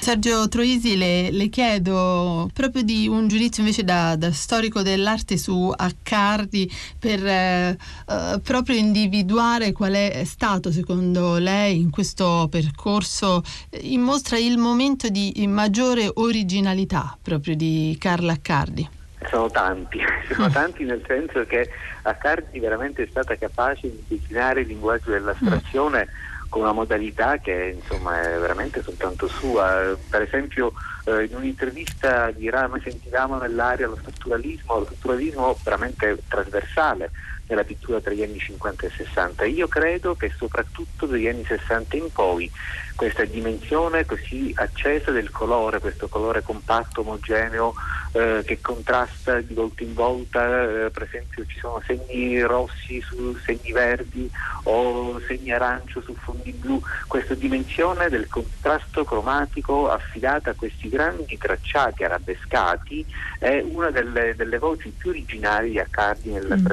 Sergio 0.04 0.50
Troisi, 0.50 0.98
le, 0.98 1.32
le, 1.32 1.48
chiedo 1.48 2.50
proprio 2.54 2.82
di 2.82 3.08
un 3.08 3.30
giudizio 3.30 3.64
invece 3.64 3.86
da, 3.86 4.18
da 4.18 4.34
storico 4.34 4.82
dell'arte 4.82 5.38
su 5.38 5.72
Accardi 5.74 6.70
per 7.00 7.26
eh, 7.26 7.70
eh, 7.70 8.40
proprio 8.44 8.76
individuare 8.76 9.72
qual 9.72 9.94
è 9.94 10.24
stato 10.26 10.74
secondo 10.74 11.38
lei 11.38 11.80
in 11.80 11.90
questo 11.90 12.50
percorso 12.52 13.44
in 13.80 14.02
mostra 14.02 14.38
il 14.38 14.58
momento 14.58 15.08
di 15.08 15.32
maggiore 15.48 16.12
originalità 16.16 17.18
proprio 17.22 17.56
di 17.56 17.96
Carla 17.98 18.34
Accardi. 18.34 18.86
Sono 19.30 19.50
tanti, 19.50 20.00
sono 20.30 20.50
tanti 20.50 20.84
nel 20.84 21.02
senso 21.08 21.46
che 21.46 21.70
Accardi 22.02 22.60
veramente 22.60 23.04
è 23.04 23.08
stata 23.10 23.38
capace 23.38 23.90
di 23.90 24.04
declinare 24.06 24.62
il 24.62 24.68
linguaggio 24.68 25.12
dell'astrazione 25.12 26.08
mm 26.10 26.32
con 26.54 26.62
una 26.62 26.72
modalità 26.72 27.40
che 27.40 27.80
insomma, 27.82 28.22
è 28.22 28.38
veramente 28.38 28.84
soltanto 28.84 29.28
sua. 29.28 29.98
Per 30.08 30.22
esempio 30.22 30.72
eh, 31.06 31.24
in 31.24 31.36
un'intervista 31.36 32.30
dirà 32.30 32.68
noi 32.68 32.80
sentivamo 32.80 33.40
nell'aria 33.40 33.88
lo 33.88 33.98
strutturalismo, 34.00 34.78
lo 34.78 34.86
strutturalismo 34.86 35.58
veramente 35.64 36.20
trasversale 36.28 37.10
nella 37.48 37.64
pittura 37.64 38.00
tra 38.02 38.14
gli 38.14 38.22
anni 38.22 38.38
50 38.38 38.86
e 38.86 38.92
60. 38.92 39.46
Io 39.46 39.68
credo 39.68 40.14
che 40.14 40.32
soprattutto 40.38 41.08
dagli 41.08 41.28
anni 41.28 41.44
60 41.44 41.98
in 41.98 42.12
poi 42.12 42.52
questa 42.96 43.26
dimensione 43.26 44.06
così 44.06 44.54
accesa 44.56 45.10
del 45.10 45.32
colore, 45.32 45.80
questo 45.80 46.08
colore 46.08 46.44
compatto, 46.44 47.02
omogeneo, 47.02 47.74
eh, 48.14 48.44
che 48.46 48.62
contrasta 48.62 49.42
di 49.42 49.54
volta 49.54 49.84
in 49.84 49.94
volta, 49.94 50.64
eh, 50.64 50.90
per 50.92 51.04
esempio 51.04 51.46
ci 51.46 51.58
sono 51.60 51.82
segni 51.86 52.40
rossi 52.42 53.02
su 53.02 53.36
segni 53.44 53.72
verdi 53.72 54.30
o 54.64 55.20
segni 55.28 55.52
arancio 55.52 56.02
su 56.02 56.16
fondi 56.16 56.52
blu, 56.52 56.82
questa 57.08 57.34
dimensione 57.34 58.10
del 58.10 58.28
contrasto 58.28 59.04
cromatico 59.04 59.90
affidata 59.90 60.52
a 60.52 60.54
questi 60.54 60.90
grandi 60.90 61.38
tracciati 61.38 62.04
arabescati 62.04 63.06
è 63.40 63.64
una 63.68 63.90
delle, 63.90 64.36
delle 64.36 64.60
voci 64.60 64.90
più 64.90 65.10
originali 65.10 65.72
di 65.72 65.80
Accardi 65.80 66.32
nella 66.32 66.56
mm. 66.56 66.66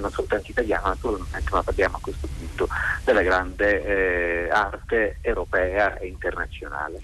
non 0.00 0.10
soltanto 0.10 0.50
italiana 0.50 0.88
naturalmente, 0.88 1.50
ma 1.50 1.62
parliamo 1.62 1.96
a 1.96 2.00
questo 2.00 2.28
punto 2.36 2.68
della 3.04 3.22
grande 3.22 3.84
eh, 3.84 4.50
arte 4.50 5.18
europea 5.20 5.96
e 5.98 6.08
internazionale. 6.08 7.00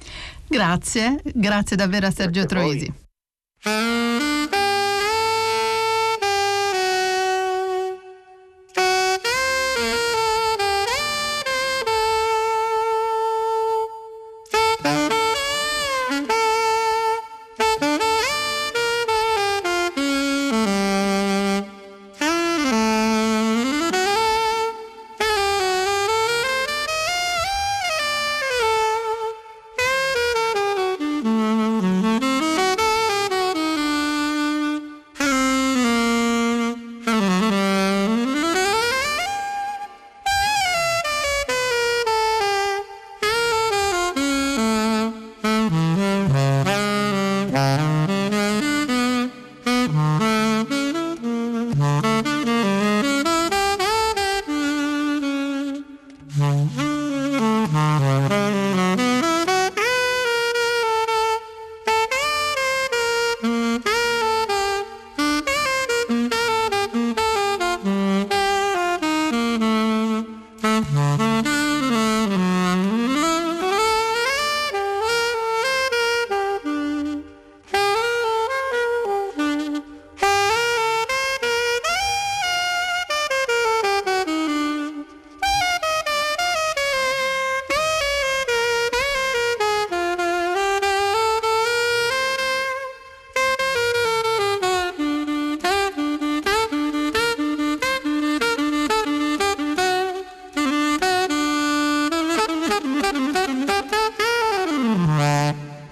Grazie, 0.46 1.20
grazie 1.22 1.76
davvero 1.76 2.06
a 2.06 2.10
Sergio 2.10 2.44
Troisi. 2.46 3.04
Música 3.66 4.55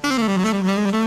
Mm-hmm. 0.06 1.03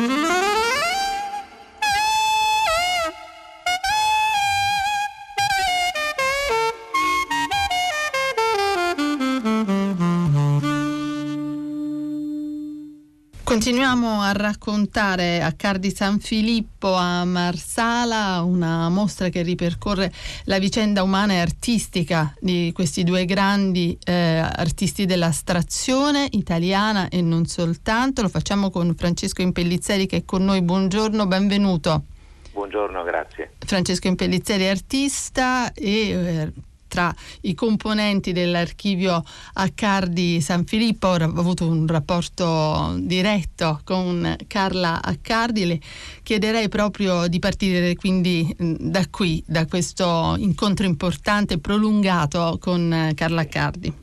Continuiamo 13.88 14.22
a 14.22 14.34
raccontare 14.34 15.42
a 15.42 15.54
Cardi 15.54 15.96
San 15.96 16.20
Filippo 16.20 16.94
a 16.94 17.24
Marsala 17.24 18.42
una 18.42 18.90
mostra 18.90 19.30
che 19.30 19.44
ripercorre 19.44 20.12
la 20.44 20.60
vicenda 20.60 21.04
umana 21.04 21.32
e 21.32 21.40
artistica 21.40 22.36
di 22.42 22.74
questi 22.76 23.06
due 23.06 23.24
grandi 23.24 23.98
eh, 24.04 24.40
artisti 24.40 25.06
dell'astrazione 25.06 26.28
italiana 26.32 27.08
e 27.08 27.22
non 27.22 27.46
soltanto. 27.46 28.22
Lo 28.22 28.28
facciamo 28.28 28.72
con 28.72 28.94
Francesco 28.94 29.42
Impellizzeri 29.42 30.06
che 30.06 30.18
è 30.18 30.26
con 30.26 30.44
noi. 30.44 30.62
Buongiorno, 30.64 31.26
benvenuto. 31.26 32.04
Buongiorno, 32.52 33.04
grazie. 33.04 33.54
Francesco 33.60 34.08
Impellizzeri 34.08 34.68
artista 34.68 35.72
e 35.72 36.10
eh, 36.10 36.52
tra 36.98 37.14
i 37.42 37.54
componenti 37.54 38.32
dell'archivio 38.32 39.24
Accardi 39.54 40.42
San 40.42 40.66
Filippo. 40.66 41.10
ho 41.10 41.14
avuto 41.14 41.68
un 41.68 41.86
rapporto 41.86 42.96
diretto 42.98 43.82
con 43.84 44.36
Carla 44.48 45.00
Accardi. 45.04 45.68
Le 45.68 45.80
chiederei 46.24 46.70
proprio 46.70 47.28
di 47.28 47.38
partire 47.38 47.96
quindi 47.96 48.52
da 48.58 49.04
qui, 49.12 49.44
da 49.46 49.68
questo 49.68 50.34
incontro 50.40 50.88
importante 50.88 51.54
e 51.54 51.60
prolungato 51.60 52.58
con 52.60 53.12
Carla 53.14 53.42
Accardi. 53.42 53.94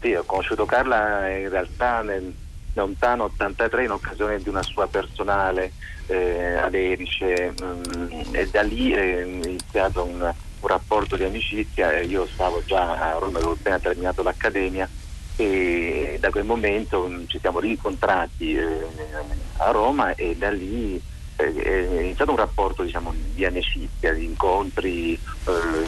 Sì, 0.00 0.12
ho 0.12 0.22
conosciuto 0.22 0.64
Carla 0.64 1.28
in 1.36 1.48
realtà 1.48 2.02
nel 2.02 2.32
lontano 2.74 3.24
83 3.24 3.84
in 3.84 3.90
occasione 3.90 4.38
di 4.38 4.48
una 4.48 4.62
sua 4.62 4.86
personale 4.86 5.72
eh, 6.06 6.54
ad 6.54 6.74
Erice 6.74 7.52
mh, 7.58 8.28
e 8.30 8.48
da 8.48 8.62
lì 8.62 8.92
è 8.92 9.24
iniziato 9.24 10.04
un 10.04 10.32
un 10.66 10.72
rapporto 10.72 11.16
di 11.16 11.22
amicizia, 11.22 12.00
io 12.00 12.26
stavo 12.26 12.62
già 12.64 12.98
a 12.98 13.18
Roma, 13.18 13.38
avevo 13.38 13.52
appena 13.52 13.78
terminato 13.78 14.22
l'accademia 14.24 14.88
e 15.36 16.16
da 16.18 16.30
quel 16.30 16.44
momento 16.44 17.06
mm, 17.06 17.24
ci 17.28 17.38
siamo 17.38 17.60
rincontrati 17.60 18.56
eh, 18.56 18.86
a 19.58 19.70
Roma 19.70 20.14
e 20.14 20.34
da 20.36 20.50
lì 20.50 21.00
eh, 21.36 21.54
è 21.54 22.00
iniziato 22.00 22.32
un 22.32 22.38
rapporto 22.38 22.82
diciamo, 22.82 23.14
di 23.32 23.44
amicizia, 23.44 24.12
di 24.12 24.24
incontri 24.24 25.12
eh, 25.14 25.86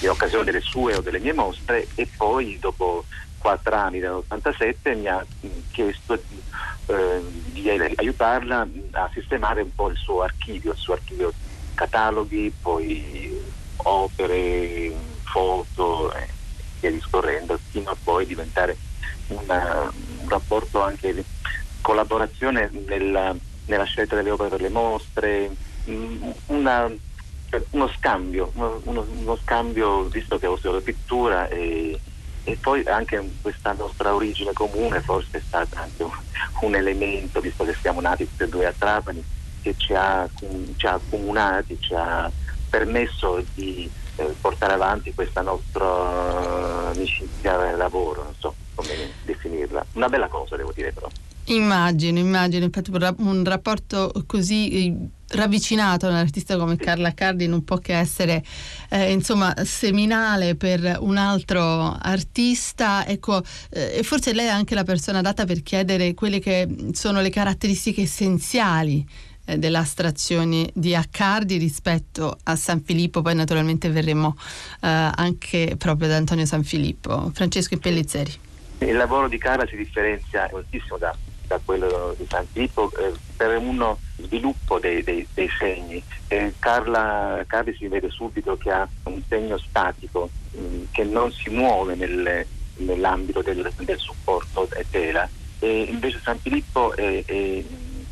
in 0.00 0.08
occasione 0.08 0.44
delle 0.44 0.60
sue 0.60 0.94
o 0.94 1.00
delle 1.00 1.18
mie 1.18 1.32
mostre 1.32 1.88
e 1.94 2.08
poi 2.16 2.58
dopo 2.60 3.04
quattro 3.38 3.74
anni 3.74 3.98
dall'87 3.98 4.96
mi 4.96 5.06
ha 5.08 5.24
mm, 5.46 5.50
chiesto 5.72 6.22
eh, 6.86 7.20
di 7.46 7.68
aiutarla 7.68 8.68
a 8.92 9.10
sistemare 9.12 9.62
un 9.62 9.74
po' 9.74 9.88
il 9.88 9.96
suo 9.96 10.22
archivio, 10.22 10.72
il 10.72 10.78
suo 10.78 10.92
archivio 10.92 11.32
cataloghi, 11.74 12.52
poi 12.60 13.40
opere, 13.76 14.92
foto 15.24 16.12
e 16.14 16.28
via 16.80 16.90
discorrendo, 16.90 17.58
fino 17.70 17.90
a 17.90 17.96
poi 18.02 18.26
diventare 18.26 18.76
una, 19.28 19.92
un 20.20 20.28
rapporto 20.28 20.82
anche 20.82 21.14
di 21.14 21.24
collaborazione 21.80 22.70
nella, 22.86 23.34
nella, 23.66 23.84
scelta 23.84 24.16
delle 24.16 24.30
opere 24.30 24.50
per 24.50 24.60
le 24.60 24.68
mostre, 24.68 25.50
mm, 25.88 26.30
una, 26.46 26.90
uno 27.70 27.88
scambio, 27.96 28.50
uno, 28.54 28.80
uno, 28.84 29.38
scambio 29.42 30.04
visto 30.04 30.38
che 30.38 30.46
ho 30.46 30.56
studiato 30.56 30.82
pittura 30.82 31.48
e, 31.48 31.98
e, 32.44 32.56
poi 32.56 32.84
anche 32.86 33.22
questa 33.40 33.72
nostra 33.72 34.14
origine 34.14 34.52
comune 34.52 35.00
forse 35.00 35.38
è 35.38 35.42
stato 35.44 35.76
anche 35.78 36.02
un, 36.02 36.12
un 36.62 36.74
elemento, 36.74 37.40
visto 37.40 37.64
che 37.64 37.74
siamo 37.80 38.00
nati 38.00 38.28
tutti 38.28 38.42
e 38.42 38.48
due 38.48 38.66
a 38.66 38.74
Trapani, 38.76 39.22
che 39.62 39.74
ci 39.76 39.94
ha, 39.94 40.28
ci 40.76 40.86
ha 40.86 40.92
accomunati, 40.94 41.78
ci 41.80 41.94
ha 41.94 42.30
permesso 42.68 43.44
di 43.54 43.90
eh, 44.16 44.34
portare 44.40 44.74
avanti 44.74 45.12
questa 45.14 45.40
nostra 45.40 46.88
amicizia 46.90 47.70
e 47.70 47.76
lavoro, 47.76 48.22
non 48.24 48.34
so 48.38 48.54
come 48.74 48.94
definirla. 49.24 49.84
Una 49.94 50.08
bella 50.08 50.28
cosa 50.28 50.56
devo 50.56 50.72
dire 50.72 50.92
però. 50.92 51.08
Immagino, 51.44 52.18
immagino, 52.18 52.64
infatti 52.64 52.90
un 52.92 53.44
rapporto 53.44 54.12
così 54.26 54.70
eh, 54.70 55.08
ravvicinato 55.30 56.06
a 56.06 56.10
un 56.10 56.16
artista 56.16 56.56
come 56.56 56.76
Carla 56.76 57.12
Cardi 57.12 57.46
non 57.46 57.64
può 57.64 57.78
che 57.78 57.96
essere 57.96 58.42
eh, 58.88 59.12
insomma 59.12 59.54
seminale 59.64 60.56
per 60.56 60.98
un 61.00 61.16
altro 61.16 61.96
artista 62.00 63.06
ecco 63.06 63.42
eh, 63.70 63.98
e 63.98 64.02
forse 64.02 64.32
lei 64.32 64.46
è 64.46 64.50
anche 64.50 64.74
la 64.74 64.82
persona 64.82 65.18
adatta 65.18 65.44
per 65.44 65.62
chiedere 65.62 66.14
quelle 66.14 66.40
che 66.40 66.68
sono 66.92 67.20
le 67.20 67.30
caratteristiche 67.30 68.02
essenziali 68.02 69.06
eh, 69.50 69.58
dell'astrazione 69.58 70.70
di 70.74 70.94
Accardi 70.94 71.56
rispetto 71.56 72.38
a 72.44 72.56
San 72.56 72.82
Filippo, 72.82 73.22
poi 73.22 73.34
naturalmente 73.34 73.88
verremo 73.90 74.36
eh, 74.80 75.10
anche 75.14 75.74
proprio 75.76 76.08
da 76.08 76.16
Antonio 76.16 76.46
San 76.46 76.62
Filippo. 76.62 77.30
Francesco 77.34 77.76
Pellizzeri. 77.78 78.32
Il 78.78 78.96
lavoro 78.96 79.28
di 79.28 79.38
Carla 79.38 79.66
si 79.66 79.76
differenzia 79.76 80.48
moltissimo 80.50 80.96
da, 80.96 81.14
da 81.46 81.60
quello 81.62 82.14
di 82.16 82.26
San 82.28 82.46
Filippo 82.50 82.90
eh, 82.96 83.12
per 83.36 83.56
uno 83.58 83.98
sviluppo 84.16 84.78
dei, 84.78 85.02
dei, 85.02 85.26
dei 85.34 85.48
segni. 85.58 86.02
Eh, 86.28 86.54
Carla 86.58 87.44
Carli 87.46 87.74
si 87.74 87.88
vede 87.88 88.08
subito 88.10 88.56
che 88.56 88.70
ha 88.70 88.88
un 89.04 89.20
segno 89.28 89.58
statico 89.58 90.30
mh, 90.52 90.60
mm, 90.60 90.82
che 90.92 91.04
non 91.04 91.30
si 91.32 91.50
muove 91.50 91.94
nel, 91.94 92.46
nell'ambito 92.76 93.42
del, 93.42 93.70
del 93.78 93.98
supporto 93.98 94.68
tela 94.90 95.28
e 95.58 95.82
invece 95.82 96.20
San 96.22 96.38
Filippo 96.38 96.94
è, 96.94 97.22
è, 97.24 97.62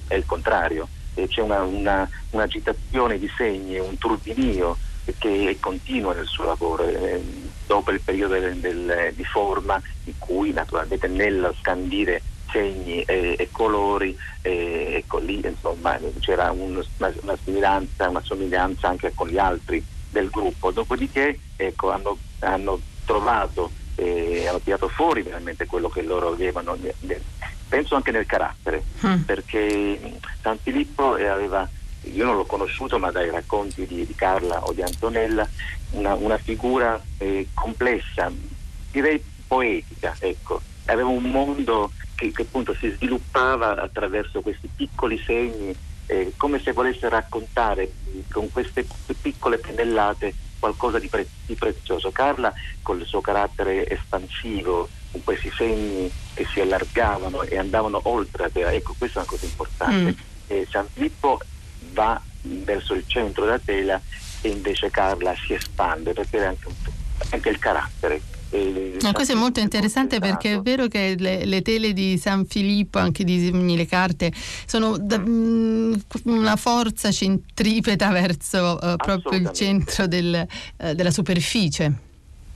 è 0.09 0.14
il 0.14 0.26
contrario, 0.26 0.88
e 1.22 1.28
c'è 1.28 1.42
una, 1.42 1.62
una, 1.62 2.08
un'agitazione 2.30 3.18
di 3.18 3.30
segni, 3.37 3.78
un 3.78 3.98
turbinio 3.98 4.76
che 5.18 5.50
è 5.50 5.56
continuo 5.58 6.12
nel 6.12 6.26
suo 6.26 6.44
lavoro. 6.44 6.87
Eh, 6.87 7.22
dopo 7.66 7.90
il 7.90 8.00
periodo 8.00 8.38
del, 8.38 8.56
del, 8.56 9.12
di 9.14 9.25
forma 9.25 9.80
in 10.04 10.14
cui 10.18 10.52
naturalmente 10.52 11.06
nello 11.08 11.54
scandire 11.60 12.22
segni 12.50 13.02
e, 13.02 13.37
e 13.38 13.48
colori 13.50 14.16
e, 14.40 14.94
ecco 14.96 15.18
lì 15.18 15.38
insomma 15.44 15.98
c'era 16.20 16.50
un, 16.50 16.82
una, 16.96 17.12
una, 17.20 17.37
somiglianza, 17.44 18.08
una 18.08 18.22
somiglianza 18.22 18.88
anche 18.88 19.12
con 19.14 19.28
gli 19.28 19.37
altri 19.37 19.84
del 20.10 20.30
gruppo 20.30 20.70
dopodiché 20.70 21.38
ecco, 21.56 21.90
hanno, 21.90 22.16
hanno 22.38 22.80
trovato 23.04 23.70
e 23.96 24.46
hanno 24.48 24.60
tirato 24.60 24.88
fuori 24.88 25.20
veramente 25.20 25.66
quello 25.66 25.90
che 25.90 26.00
loro 26.00 26.28
avevano 26.28 26.75
penso 27.68 27.94
anche 27.94 28.10
nel 28.10 28.26
carattere 28.26 28.82
mm. 29.06 29.20
perché 29.22 30.18
San 30.40 30.58
Filippo 30.58 31.12
aveva 31.12 31.68
io 32.02 32.25
non 32.25 32.37
l'ho 32.37 32.46
conosciuto 32.46 32.98
ma 32.98 33.10
dai 33.10 33.30
racconti 33.30 33.87
di, 33.87 34.06
di 34.06 34.14
Carla 34.14 34.64
o 34.64 34.72
di 34.72 34.82
Antonella 34.82 35.46
una, 35.90 36.14
una 36.14 36.38
figura 36.38 37.00
eh, 37.18 37.48
complessa, 37.54 38.30
direi 38.90 39.22
poetica, 39.46 40.14
ecco. 40.18 40.60
Aveva 40.87 41.08
un 41.08 41.30
mondo 41.30 41.92
che, 42.14 42.32
che, 42.32 42.42
appunto 42.42 42.75
si 42.75 42.90
sviluppava 42.90 43.80
attraverso 43.80 44.40
questi 44.40 44.68
piccoli 44.75 45.18
segni, 45.18 45.75
eh, 46.06 46.32
come 46.37 46.60
se 46.60 46.72
volesse 46.72 47.08
raccontare 47.08 47.90
con 48.30 48.50
queste 48.50 48.87
piccole 49.20 49.58
pennellate 49.58 50.34
qualcosa 50.58 50.98
di, 50.98 51.08
pre- 51.08 51.28
di, 51.46 51.54
prezioso. 51.54 52.10
Carla, 52.10 52.52
con 52.82 53.00
il 53.00 53.06
suo 53.06 53.20
carattere 53.20 53.88
espansivo, 53.88 54.88
con 55.10 55.24
questi 55.24 55.50
segni 55.56 56.10
che 56.34 56.46
si 56.52 56.60
allargavano 56.60 57.42
e 57.42 57.58
andavano 57.58 58.00
oltre 58.04 58.44
la 58.44 58.50
tela, 58.50 58.72
ecco, 58.72 58.94
questa 58.96 59.20
è 59.20 59.22
una 59.22 59.30
cosa 59.30 59.44
importante. 59.44 60.10
Mm. 60.10 60.26
Eh, 60.46 60.66
San 60.70 60.86
Filippo 60.92 61.40
va 61.92 62.20
verso 62.42 62.94
il 62.94 63.04
centro 63.06 63.44
della 63.44 63.58
tela 63.58 64.00
e 64.40 64.48
invece 64.48 64.90
Carla 64.90 65.34
si 65.34 65.54
espande 65.54 66.12
perché 66.12 66.38
è 66.38 66.44
anche, 66.46 66.68
anche 67.30 67.48
il 67.48 67.58
carattere. 67.58 68.20
No, 68.50 69.12
questo 69.12 69.35
è 69.35 69.37
molto 69.37 69.61
interessante 69.61 70.21
perché 70.21 70.55
è 70.55 70.61
vero 70.61 70.87
che 70.87 71.17
le, 71.19 71.45
le, 71.45 71.61
tele 71.61 71.93
di 71.93 72.17
San 72.17 72.47
Filippo, 72.47 72.99
anche 72.99 73.23
di 73.23 73.76
le 73.76 73.87
carte, 73.87 74.33
sono 74.67 74.97
da, 74.97 75.19
mh, 75.19 75.28
mm, 75.28 75.95
una 76.25 76.57
forza 76.57 77.11
centripeta 77.11 78.11
verso 78.11 78.78
uh, 78.81 78.97
proprio 78.97 79.38
il 79.38 79.52
centro 79.52 80.07
del, 80.07 80.47
uh, 80.78 80.95
della 80.95 81.11
superficie. 81.11 81.93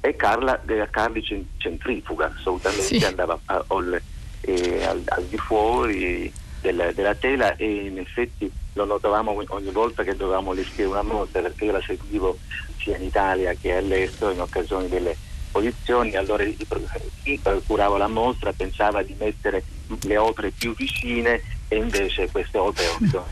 E 0.00 0.16
Carla, 0.16 0.60
Carli 0.90 1.22
centrifuga, 1.58 2.32
assolutamente 2.34 2.98
sì. 2.98 3.04
andava 3.04 3.38
a, 3.44 3.64
al, 3.68 4.00
eh, 4.40 4.84
al, 4.84 5.02
al, 5.04 5.24
di 5.24 5.36
fuori 5.36 6.32
della, 6.60 6.90
della 6.92 7.14
tela 7.14 7.54
e 7.56 7.86
in 7.86 7.98
effetti 7.98 8.50
lo 8.74 8.84
notavamo 8.86 9.44
ogni 9.48 9.70
volta 9.70 10.02
che 10.02 10.16
dovevamo 10.16 10.54
descrivere 10.54 11.00
una 11.00 11.02
mostra 11.02 11.42
perché 11.42 11.66
io 11.66 11.72
la 11.72 11.82
seguivo 11.82 12.38
sia 12.78 12.96
in 12.96 13.04
Italia 13.04 13.52
che 13.52 13.76
all'estero 13.76 14.30
in 14.30 14.40
occasione 14.40 14.88
delle 14.88 15.14
posizioni, 15.52 16.16
allora 16.16 16.44
chi 17.22 17.40
curava 17.64 17.98
la 17.98 18.08
mostra 18.08 18.52
pensava 18.52 19.02
di 19.02 19.14
mettere 19.18 19.62
le 20.02 20.16
opere 20.16 20.50
più 20.50 20.74
vicine 20.74 21.40
e 21.68 21.76
invece 21.76 22.30
queste 22.30 22.58
opere 22.58 22.88
sono 23.08 23.26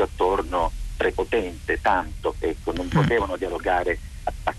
attorno 0.00 0.72
prepotente, 0.96 1.80
tanto, 1.80 2.34
ecco, 2.38 2.72
non 2.72 2.86
mm. 2.86 2.90
potevano 2.90 3.36
dialogare 3.36 3.98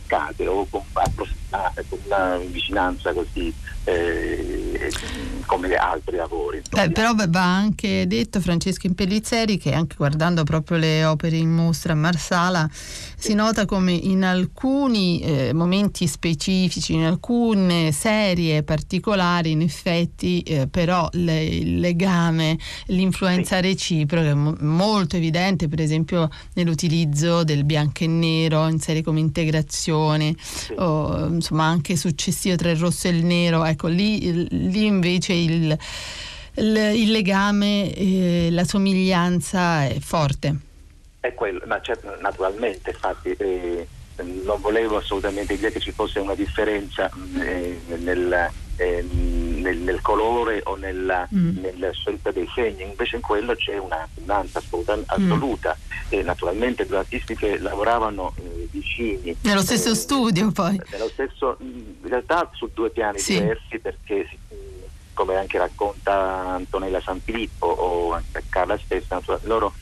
attaccate 0.10 0.48
o 0.48 0.66
con, 0.70 0.82
con 0.92 2.00
una 2.06 2.38
vicinanza 2.50 3.14
così 3.14 3.54
eh, 3.86 4.92
come 5.46 5.74
altri 5.76 6.18
lavori. 6.18 6.62
Eh, 6.76 6.92
però 6.92 7.14
va 7.16 7.56
anche 7.56 8.06
detto 8.08 8.40
Francesco 8.40 8.88
Impellizzeri 8.88 9.58
che 9.58 9.74
anche 9.74 9.96
guardando 9.96 10.44
proprio 10.44 10.78
le 10.78 11.06
opere 11.06 11.38
in 11.38 11.50
mostra 11.50 11.94
a 11.94 11.96
Marsala 11.96 12.70
si 12.72 13.34
nota 13.34 13.66
come 13.66 13.94
in 13.94 14.24
alcuni 14.24 15.22
eh, 15.22 15.54
momenti 15.54 16.08
specifici, 16.08 16.94
in 16.94 17.06
alcune 17.06 17.92
serie 17.92 18.64
particolari 18.64 19.52
in 19.52 19.62
effetti 19.62 20.42
eh, 20.42 20.68
però 20.68 21.10
le, 21.14 21.44
il 21.44 21.80
legame, 21.80 22.58
l'influenza 22.88 23.56
sì. 23.56 23.62
reciproca 23.62 24.30
è 24.30 24.34
mo- 24.34 24.56
molto 24.60 25.16
evidente 25.16 25.68
per 25.68 25.82
esempio 25.82 26.30
nell'utilizzo 26.54 27.44
del 27.44 27.64
bianco 27.64 28.04
e 28.04 28.08
nero 28.08 28.68
in 28.68 28.80
serie 28.80 29.02
come 29.02 29.20
integrazione 29.20 29.99
sì. 30.40 30.74
o 30.78 31.26
insomma 31.28 31.66
anche 31.66 31.96
successivo 31.96 32.56
tra 32.56 32.72
il 32.72 32.78
rosso 32.78 33.08
e 33.08 33.12
il 33.12 33.26
nero 33.26 33.64
ecco 33.66 33.88
lì, 33.88 34.48
lì 34.50 34.86
invece 34.86 35.34
il, 35.34 35.78
il, 36.56 36.76
il 36.96 37.12
legame, 37.12 37.94
eh, 37.94 38.50
la 38.52 38.64
somiglianza 38.64 39.86
è 39.86 39.98
forte. 40.00 40.56
È 41.20 41.34
quello, 41.34 41.62
ma 41.66 41.82
certo, 41.82 42.16
naturalmente, 42.22 42.92
infatti 42.92 43.30
eh, 43.32 43.88
non 44.24 44.60
volevo 44.62 44.98
assolutamente 44.98 45.56
dire 45.56 45.72
che 45.72 45.80
ci 45.80 45.92
fosse 45.92 46.20
una 46.20 46.36
differenza 46.36 47.10
eh, 47.40 47.80
nel, 47.98 48.50
eh, 48.78 49.02
nel, 49.02 49.78
nel, 49.78 50.02
colore 50.02 50.62
o 50.66 50.76
nella, 50.76 51.28
mm. 51.34 51.58
nella, 51.60 51.92
scelta 51.92 52.32
dei 52.32 52.50
segni, 52.54 52.84
invece 52.84 53.18
in 53.18 53.22
quello 53.22 53.56
c'è 53.56 53.78
una 53.78 54.08
comunanza 54.14 54.62
assoluta 55.08 55.76
mm. 55.78 56.06
e 56.10 56.24
naturalmente 56.24 56.86
due 56.86 56.98
artisti 56.98 57.36
che 57.36 57.58
lavoravano 57.60 58.34
eh, 58.38 58.49
vicini. 58.70 59.36
Nello 59.42 59.62
stesso 59.62 59.92
eh, 59.92 59.96
studio 59.96 60.52
poi. 60.52 60.80
Nello 60.92 61.10
stesso, 61.10 61.58
in 61.60 61.96
realtà 62.04 62.50
su 62.54 62.70
due 62.74 62.90
piani 62.90 63.20
sì. 63.20 63.34
diversi 63.34 63.80
perché 63.80 64.28
come 65.20 65.36
anche 65.36 65.58
racconta 65.58 66.54
Antonella 66.54 67.02
San 67.02 67.20
Filippo 67.20 67.66
o 67.66 68.14
anche 68.14 68.42
Carla 68.48 68.78
stessa, 68.78 69.22
loro 69.42 69.74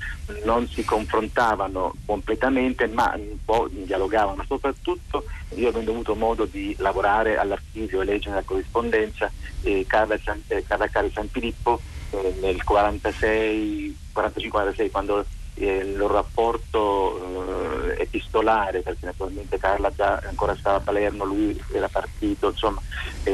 non 0.45 0.67
si 0.67 0.83
confrontavano 0.83 1.93
completamente 2.07 2.87
ma 2.87 3.13
un 3.15 3.37
po' 3.45 3.67
dialogavano, 3.69 4.43
soprattutto 4.47 5.25
io 5.53 5.69
avendo 5.69 5.91
avuto 5.91 6.15
modo 6.15 6.45
di 6.45 6.75
lavorare 6.79 7.37
all'archivio 7.37 8.01
e 8.01 8.05
leggere 8.05 8.33
la 8.33 8.41
corrispondenza 8.43 9.31
eh, 9.61 9.85
Carla, 9.87 10.17
San, 10.23 10.41
eh, 10.47 10.63
Carla 10.65 10.87
Cari 10.87 11.11
San 11.13 11.29
Filippo 11.29 11.79
eh, 12.09 12.33
nel 12.41 12.59
45-46 12.67 14.89
quando 14.89 15.23
eh, 15.53 15.77
il 15.77 15.97
loro 15.97 16.15
rapporto 16.15 17.17
eh, 17.17 17.19
epistolare, 17.97 18.81
perché 18.81 19.05
naturalmente 19.05 19.57
Carla 19.57 19.91
già 19.91 20.21
ancora 20.27 20.55
stava 20.55 20.77
a 20.77 20.81
Palermo, 20.81 21.25
lui 21.25 21.59
era 21.71 21.87
partito, 21.87 22.49
insomma, 22.49 22.81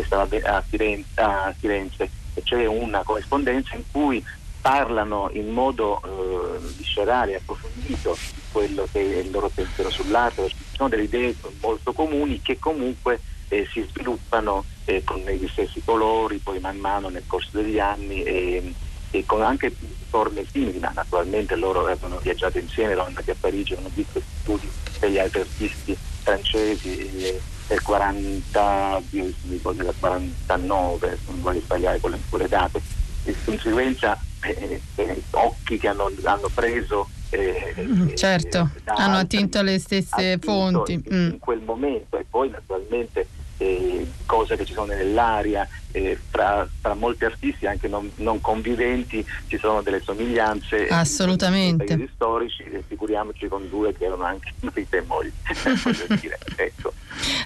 stava 0.04 0.28
a 0.43 0.62
Firenze, 0.62 1.21
a 1.21 1.54
Firenze. 1.58 2.10
E 2.36 2.41
c'è 2.41 2.65
una 2.65 3.04
corrispondenza 3.04 3.76
in 3.76 3.84
cui 3.91 4.23
parlano 4.63 5.30
in 5.34 5.49
modo 5.49 6.02
eh, 6.02 6.58
viscerale 6.78 7.34
e 7.34 7.36
approfondito 7.36 8.17
quello 8.52 8.88
che 8.89 8.99
è 9.02 9.17
il 9.17 9.30
loro 9.30 9.49
pensiero 9.54 9.89
sull'arte, 9.89 10.49
sono 10.71 10.88
delle 10.88 11.04
idee 11.04 11.36
molto 11.60 11.91
comuni 11.91 12.41
che 12.41 12.58
comunque 12.60 13.19
eh, 13.49 13.67
si 13.71 13.86
sviluppano 13.89 14.63
eh, 14.86 15.04
con 15.04 15.19
gli 15.19 15.47
stessi 15.49 15.82
colori, 15.84 16.38
poi 16.38 16.60
man 16.60 16.78
mano 16.78 17.10
nel 17.10 17.23
corso 17.28 17.49
degli 17.52 17.78
anni 17.78 18.23
e, 18.23 18.73
e 19.13 19.23
con 19.28 19.43
anche 19.43 19.71
forme 20.10 20.43
simili, 20.52 20.80
ma 20.80 20.91
naturalmente 20.95 21.56
loro 21.56 21.82
avevano 21.82 22.17
viaggiato 22.17 22.58
insieme, 22.58 22.93
erano 22.93 23.10
andati 23.10 23.30
a 23.30 23.36
Parigi, 23.39 23.76
hanno 23.76 23.91
visto 23.93 24.19
studi 24.41 24.67
degli 24.99 25.19
altri 25.19 25.41
artisti 25.41 25.95
francesi 26.23 27.39
del 27.67 27.82
40, 27.84 29.02
del 29.12 29.93
49, 30.02 31.10
se 31.10 31.32
non 31.32 31.41
voglio 31.41 31.60
sbagliare 31.60 31.99
con 31.99 32.10
le, 32.10 32.19
con 32.28 32.39
le 32.39 32.47
date, 32.47 32.82
di 33.23 33.36
conseguenza 33.45 34.19
eh, 34.41 34.82
eh, 34.95 35.21
occhi 35.30 35.78
che 35.78 35.88
hanno, 35.88 36.12
hanno 36.23 36.49
preso 36.52 37.08
eh, 37.30 37.76
mm, 37.80 38.15
certo, 38.15 38.71
hanno 38.86 39.17
attinto 39.17 39.62
le 39.62 39.78
stesse 39.78 40.39
fonti 40.41 40.93
in, 40.93 41.04
mm. 41.13 41.32
in 41.34 41.39
quel 41.39 41.62
momento 41.62 42.17
e 42.17 42.26
poi 42.28 42.49
naturalmente 42.49 43.28
eh, 43.63 44.08
cose 44.26 44.58
che 44.58 44.65
ci 44.65 44.73
sono 44.73 44.88
nell'aria, 44.88 45.67
eh, 45.93 46.19
fra, 46.30 46.67
fra, 46.82 46.95
molti 46.95 47.23
artisti 47.23 47.67
anche 47.67 47.88
non, 47.88 48.10
non, 48.15 48.41
conviventi 48.41 49.26
ci 49.47 49.58
sono 49.58 49.82
delle 49.82 50.02
somiglianze. 50.02 50.88
Assolutamente. 50.88 51.95
Nei 51.95 52.10
storici, 52.13 52.63
figuriamoci 52.88 53.47
con 53.47 53.69
due 53.69 53.93
che 53.93 54.06
erano 54.06 54.23
anche 54.23 54.52
marito 54.62 54.97
e 54.97 55.02
moglie. 55.02 55.32
ecco. 56.58 56.93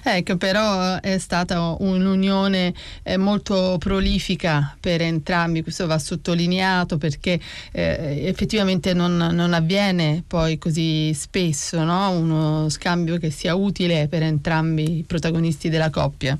ecco. 0.02 0.36
però 0.36 0.98
è 1.00 1.18
stata 1.18 1.76
un'unione 1.78 2.72
eh, 3.02 3.16
molto 3.18 3.76
prolifica 3.78 4.74
per 4.80 5.02
entrambi, 5.02 5.62
questo 5.62 5.86
va 5.86 5.98
sottolineato 5.98 6.96
perché 6.96 7.38
eh, 7.72 8.22
effettivamente 8.26 8.94
non, 8.94 9.16
non, 9.16 9.52
avviene 9.52 10.24
poi 10.26 10.56
così 10.58 11.12
spesso 11.12 11.84
no? 11.84 12.10
uno 12.10 12.68
scambio 12.70 13.18
che 13.18 13.30
sia 13.30 13.54
utile 13.54 14.08
per 14.08 14.22
entrambi 14.22 14.98
i 14.98 15.04
protagonisti 15.06 15.68
della 15.68 15.90
coppia 16.08 16.38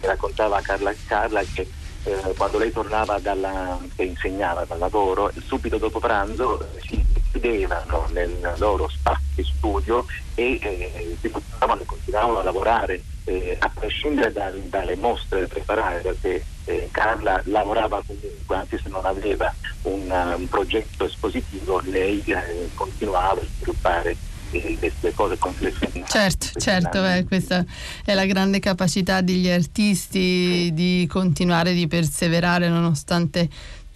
raccontava 0.00 0.60
Carla, 0.60 0.94
Carla 1.06 1.42
che 1.42 1.68
eh, 2.04 2.34
quando 2.36 2.58
lei 2.58 2.70
tornava 2.70 3.18
dalla, 3.18 3.78
che 3.96 4.04
insegnava 4.04 4.64
dal 4.64 4.78
lavoro, 4.78 5.30
subito 5.44 5.76
dopo 5.76 5.98
pranzo 5.98 6.66
si 6.80 7.04
chiudevano 7.30 8.06
nel 8.12 8.54
loro 8.58 8.88
spazio 8.88 9.26
di 9.34 9.44
studio 9.44 10.06
e 10.34 10.58
eh, 10.62 11.16
si 11.20 11.28
continuavano, 11.28 11.82
continuavano 11.84 12.38
a 12.38 12.42
lavorare 12.44 13.02
eh, 13.24 13.56
a 13.58 13.68
prescindere 13.68 14.32
da, 14.32 14.50
dalle 14.50 14.96
mostre 14.96 15.46
preparate 15.46 16.00
perché 16.00 16.44
eh, 16.64 16.88
Carla 16.90 17.40
lavorava 17.44 18.02
comunque 18.06 18.56
anche 18.56 18.78
se 18.78 18.88
non 18.88 19.04
aveva 19.04 19.52
un, 19.82 20.34
un 20.36 20.48
progetto 20.48 21.04
espositivo 21.04 21.80
lei 21.84 22.22
eh, 22.26 22.70
continuava 22.74 23.40
a 23.40 23.44
sviluppare 23.44 24.16
le 24.50 25.12
cose 25.14 25.38
complesse. 25.38 25.90
Certo, 26.06 26.58
certo, 26.58 27.00
beh, 27.00 27.24
questa 27.24 27.64
è 28.04 28.14
la 28.14 28.26
grande 28.26 28.58
capacità 28.60 29.20
degli 29.20 29.48
artisti 29.48 30.70
di 30.72 31.06
continuare, 31.08 31.74
di 31.74 31.86
perseverare 31.86 32.68
nonostante 32.68 33.48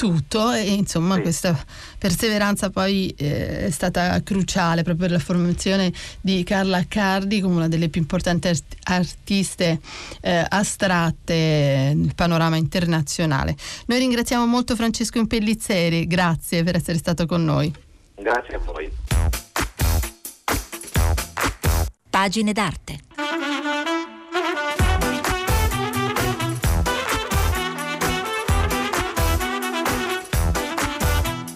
tutto 0.02 0.50
e 0.50 0.72
insomma 0.72 1.14
sì. 1.16 1.20
questa 1.20 1.64
perseveranza 1.96 2.70
poi 2.70 3.14
eh, 3.16 3.66
è 3.66 3.70
stata 3.70 4.20
cruciale 4.22 4.82
proprio 4.82 5.06
per 5.06 5.16
la 5.16 5.22
formazione 5.22 5.92
di 6.20 6.42
Carla 6.42 6.78
Accardi 6.78 7.40
come 7.40 7.54
una 7.54 7.68
delle 7.68 7.88
più 7.88 8.00
importanti 8.00 8.48
art- 8.48 8.76
artiste 8.82 9.80
eh, 10.20 10.44
astratte 10.48 11.92
nel 11.94 12.14
panorama 12.16 12.56
internazionale. 12.56 13.54
Noi 13.86 14.00
ringraziamo 14.00 14.44
molto 14.44 14.74
Francesco 14.74 15.18
Impellizzeri, 15.18 16.08
grazie 16.08 16.64
per 16.64 16.76
essere 16.76 16.98
stato 16.98 17.24
con 17.26 17.44
noi. 17.44 17.72
Grazie 18.16 18.54
a 18.56 18.58
voi. 18.58 18.90
Pagine 22.22 22.52
d'arte. 22.52 23.00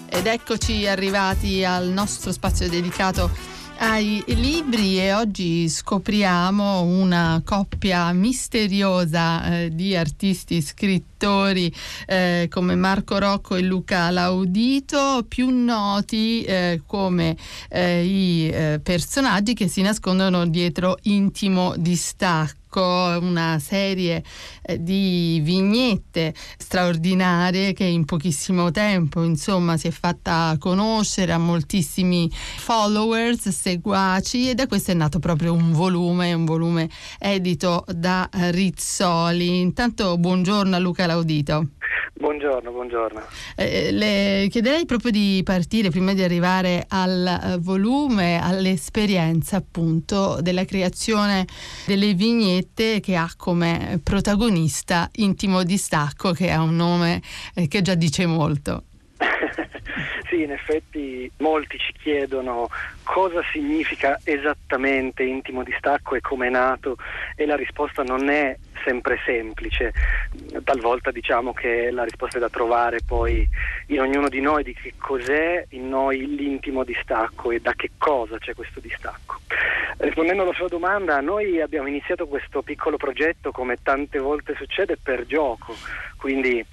Ed 0.08 0.26
eccoci 0.26 0.88
arrivati 0.88 1.64
al 1.64 1.86
nostro 1.90 2.32
spazio 2.32 2.68
dedicato 2.68 3.30
ai 3.78 4.22
libri 4.26 4.98
e 4.98 5.12
oggi 5.12 5.68
scopriamo 5.68 6.82
una 6.82 7.42
coppia 7.44 8.10
misteriosa 8.12 9.60
eh, 9.60 9.70
di 9.74 9.94
artisti 9.94 10.62
scrittori 10.62 11.72
eh, 12.06 12.48
come 12.50 12.74
Marco 12.74 13.18
Rocco 13.18 13.54
e 13.54 13.62
Luca 13.62 14.10
Laudito, 14.10 15.24
più 15.28 15.50
noti 15.50 16.42
eh, 16.44 16.82
come 16.86 17.36
eh, 17.68 18.04
i 18.04 18.48
eh, 18.48 18.80
personaggi 18.82 19.54
che 19.54 19.68
si 19.68 19.82
nascondono 19.82 20.46
dietro 20.46 20.98
intimo 21.02 21.74
distacco 21.76 22.65
una 22.80 23.58
serie 23.58 24.22
eh, 24.62 24.82
di 24.82 25.40
vignette 25.42 26.34
straordinarie 26.58 27.72
che 27.72 27.84
in 27.84 28.04
pochissimo 28.04 28.70
tempo 28.70 29.22
insomma 29.22 29.76
si 29.76 29.88
è 29.88 29.90
fatta 29.90 30.56
conoscere 30.58 31.32
a 31.32 31.38
moltissimi 31.38 32.30
followers, 32.30 33.48
seguaci 33.48 34.50
e 34.50 34.54
da 34.54 34.66
questo 34.66 34.90
è 34.90 34.94
nato 34.94 35.18
proprio 35.18 35.52
un 35.52 35.72
volume, 35.72 36.32
un 36.32 36.44
volume 36.44 36.88
edito 37.18 37.84
da 37.88 38.28
Rizzoli. 38.30 39.60
Intanto 39.60 40.16
buongiorno 40.18 40.76
a 40.76 40.78
Luca 40.78 41.06
Laudito. 41.06 41.68
Buongiorno, 42.18 42.70
buongiorno. 42.70 43.20
Eh, 43.56 43.92
le 43.92 44.46
chiederei 44.48 44.86
proprio 44.86 45.10
di 45.10 45.42
partire 45.44 45.90
prima 45.90 46.14
di 46.14 46.22
arrivare 46.22 46.86
al 46.88 47.26
eh, 47.26 47.58
volume, 47.58 48.40
all'esperienza 48.42 49.56
appunto 49.56 50.40
della 50.40 50.64
creazione 50.64 51.44
delle 51.84 52.14
vignette 52.14 53.00
che 53.00 53.16
ha 53.16 53.30
come 53.36 54.00
protagonista 54.02 55.10
Intimo 55.16 55.62
Distacco, 55.62 56.32
che 56.32 56.50
ha 56.50 56.62
un 56.62 56.74
nome 56.74 57.20
eh, 57.54 57.68
che 57.68 57.82
già 57.82 57.94
dice 57.94 58.24
molto. 58.24 58.84
Sì, 60.28 60.42
in 60.42 60.52
effetti 60.52 61.30
molti 61.38 61.78
ci 61.78 61.92
chiedono 61.92 62.68
cosa 63.02 63.40
significa 63.52 64.18
esattamente 64.24 65.22
intimo 65.22 65.62
distacco 65.62 66.14
e 66.14 66.20
come 66.20 66.48
è 66.48 66.50
nato 66.50 66.96
e 67.34 67.46
la 67.46 67.56
risposta 67.56 68.02
non 68.02 68.28
è 68.28 68.56
sempre 68.84 69.18
semplice. 69.24 69.92
Talvolta 70.64 71.10
diciamo 71.10 71.52
che 71.52 71.90
la 71.90 72.04
risposta 72.04 72.36
è 72.36 72.40
da 72.40 72.48
trovare 72.48 73.00
poi 73.06 73.48
in 73.88 74.00
ognuno 74.00 74.28
di 74.28 74.40
noi 74.40 74.62
di 74.62 74.74
che 74.74 74.94
cos'è 74.98 75.66
in 75.70 75.88
noi 75.88 76.34
l'intimo 76.36 76.84
distacco 76.84 77.50
e 77.50 77.60
da 77.60 77.72
che 77.74 77.90
cosa 77.98 78.38
c'è 78.38 78.54
questo 78.54 78.80
distacco. 78.80 79.40
Rispondendo 79.98 80.42
alla 80.42 80.52
sua 80.52 80.68
domanda, 80.68 81.20
noi 81.20 81.60
abbiamo 81.60 81.88
iniziato 81.88 82.26
questo 82.26 82.62
piccolo 82.62 82.96
progetto 82.96 83.50
come 83.50 83.78
tante 83.82 84.18
volte 84.18 84.54
succede 84.56 84.96
per 85.02 85.26
gioco, 85.26 85.74
quindi 86.16 86.64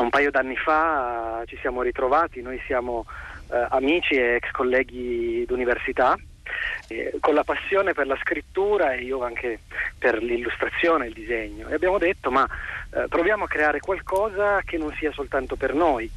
un 0.00 0.10
paio 0.10 0.30
d'anni 0.30 0.56
fa 0.56 1.42
ci 1.46 1.56
siamo 1.60 1.82
ritrovati, 1.82 2.42
noi 2.42 2.60
siamo 2.66 3.06
eh, 3.50 3.66
amici 3.70 4.14
e 4.14 4.36
ex 4.36 4.50
colleghi 4.50 5.44
d'università, 5.46 6.16
eh, 6.88 7.16
con 7.20 7.34
la 7.34 7.44
passione 7.44 7.92
per 7.92 8.06
la 8.06 8.16
scrittura 8.20 8.92
e 8.92 9.02
io 9.02 9.22
anche 9.22 9.60
per 9.98 10.22
l'illustrazione 10.22 11.04
e 11.04 11.08
il 11.08 11.14
disegno. 11.14 11.68
E 11.68 11.74
abbiamo 11.74 11.98
detto 11.98 12.30
ma 12.30 12.46
eh, 12.90 13.06
proviamo 13.08 13.44
a 13.44 13.48
creare 13.48 13.80
qualcosa 13.80 14.60
che 14.62 14.78
non 14.78 14.92
sia 14.94 15.12
soltanto 15.12 15.56
per 15.56 15.74
noi. 15.74 16.10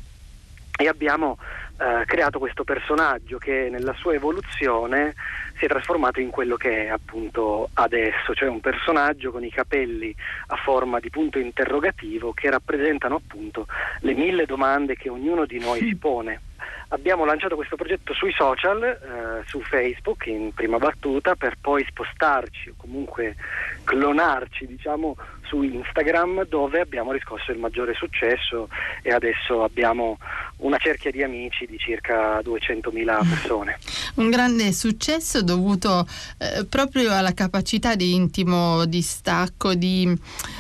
E 0.80 0.88
abbiamo 0.88 1.40
eh, 1.80 2.06
creato 2.06 2.40
questo 2.40 2.64
personaggio 2.64 3.38
che 3.38 3.70
nella 3.70 3.94
sua 3.94 4.14
evoluzione 4.14 5.14
si 5.58 5.66
è 5.66 5.68
trasformato 5.68 6.20
in 6.20 6.30
quello 6.30 6.56
che 6.56 6.86
è 6.86 6.88
appunto 6.88 7.70
adesso, 7.74 8.34
cioè 8.34 8.50
un 8.50 8.60
personaggio 8.60 9.32
con 9.32 9.44
i 9.44 9.52
capelli 9.52 10.14
a 10.48 10.56
forma 10.56 11.00
di 11.00 11.10
punto 11.10 11.40
interrogativo 11.40 12.34
che 12.34 12.50
rappresentano 12.50 13.16
appunto 13.16 13.68
le 14.02 14.14
mille 14.14 14.46
domande 14.46 14.96
che 14.96 15.10
ognuno 15.10 15.46
di 15.46 15.60
noi 15.60 15.80
si 15.80 15.96
pone. 15.96 16.42
Abbiamo 16.90 17.26
lanciato 17.26 17.56
questo 17.56 17.76
progetto 17.76 18.14
sui 18.14 18.32
social, 18.32 18.82
eh, 18.82 19.44
su 19.46 19.62
Facebook 19.62 20.26
in 20.28 20.54
prima 20.54 20.78
battuta, 20.78 21.36
per 21.36 21.58
poi 21.60 21.86
spostarci 21.86 22.70
o 22.70 22.74
comunque 22.78 23.36
clonarci 23.84 24.66
diciamo, 24.68 25.18
su 25.48 25.62
Instagram 25.64 26.46
dove 26.48 26.82
abbiamo 26.82 27.12
riscosso 27.12 27.52
il 27.52 27.58
maggiore 27.58 27.94
successo 27.94 28.70
e 29.02 29.12
adesso 29.12 29.64
abbiamo 29.64 30.18
una 30.58 30.78
cerchia 30.78 31.12
di 31.12 31.24
amici 31.24 31.66
di 31.66 31.78
circa 31.78 32.40
200.000 32.40 33.30
persone. 33.30 33.78
Un 34.16 34.30
grande 34.30 34.72
successo 34.72 35.42
dovuto 35.44 36.08
eh, 36.38 36.66
proprio 36.66 37.14
alla 37.14 37.34
capacità 37.34 37.96
di 37.96 38.14
intimo 38.14 38.86
distacco, 38.86 39.74
di 39.74 40.12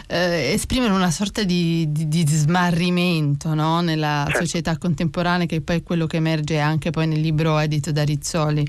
eh, 0.08 0.52
esprimere 0.54 0.93
una 0.93 1.12
sorta 1.12 1.43
di, 1.43 1.91
di, 1.91 2.08
di 2.08 2.26
smarrimento 2.26 3.54
no? 3.54 3.82
nella 3.82 4.23
certo. 4.28 4.45
società 4.45 4.78
contemporanea 4.78 5.45
che 5.45 5.62
poi 5.62 5.78
è 5.78 5.84
quello 5.84 6.06
che 6.06 6.17
emerge 6.17 6.60
anche 6.60 6.91
poi 6.91 7.08
nel 7.08 7.21
libro 7.21 7.58
edito 7.60 7.91
da 7.91 8.04
Rizzoli. 8.04 8.65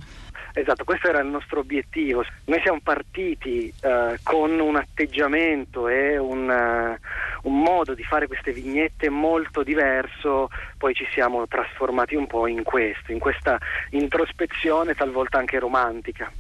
Esatto, 0.59 0.83
questo 0.83 1.09
era 1.09 1.21
il 1.21 1.29
nostro 1.29 1.61
obiettivo. 1.61 2.25
Noi 2.47 2.61
siamo 2.63 2.81
partiti 2.83 3.73
uh, 3.83 4.17
con 4.25 4.59
un 4.59 4.75
atteggiamento 4.75 5.87
e 5.87 6.19
un, 6.19 6.49
uh, 6.49 7.49
un, 7.49 7.61
modo 7.61 7.95
di 7.95 8.03
fare 8.03 8.27
queste 8.27 8.53
vignette 8.53 9.09
molto 9.09 9.63
diverso, 9.63 10.49
poi 10.77 10.95
ci 10.95 11.07
siamo 11.13 11.47
trasformati 11.47 12.17
un 12.17 12.27
po' 12.27 12.49
in 12.49 12.65
questo, 12.65 13.13
in 13.13 13.21
questa 13.21 13.57
introspezione 13.91 14.95
talvolta 14.95 15.39
anche 15.39 15.61
romantica. 15.61 16.31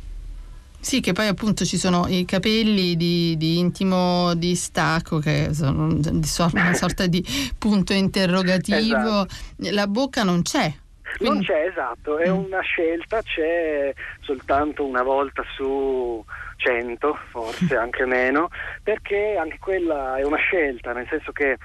Sì, 0.81 0.99
che 0.99 1.13
poi 1.13 1.29
appunto 1.29 1.65
ci 1.65 1.77
sono 1.77 2.07
i 2.09 2.25
capelli 2.25 2.97
di, 2.97 3.37
di 3.37 3.59
intimo 3.59 4.35
distacco 4.35 5.19
che 5.19 5.51
sono 5.53 5.87
una 5.87 6.75
sorta 6.75 7.07
di 7.07 7.25
punto 7.57 7.93
interrogativo, 7.93 9.27
esatto. 9.27 9.71
la 9.71 9.87
bocca 9.87 10.25
non 10.25 10.43
c'è. 10.43 10.73
Quindi... 11.19 11.35
Non 11.35 11.45
c'è, 11.45 11.67
esatto, 11.67 12.19
è 12.19 12.31
mm. 12.31 12.45
una 12.45 12.61
scelta, 12.61 13.21
c'è 13.23 13.93
soltanto 14.21 14.87
una 14.87 15.03
volta 15.03 15.43
su 15.55 16.25
100, 16.57 17.19
forse 17.31 17.75
anche 17.77 18.07
meno, 18.07 18.49
perché 18.83 19.37
anche 19.37 19.59
quella 19.59 20.17
è 20.17 20.23
una 20.23 20.37
scelta, 20.37 20.93
nel 20.93 21.09
senso 21.09 21.33
che 21.33 21.59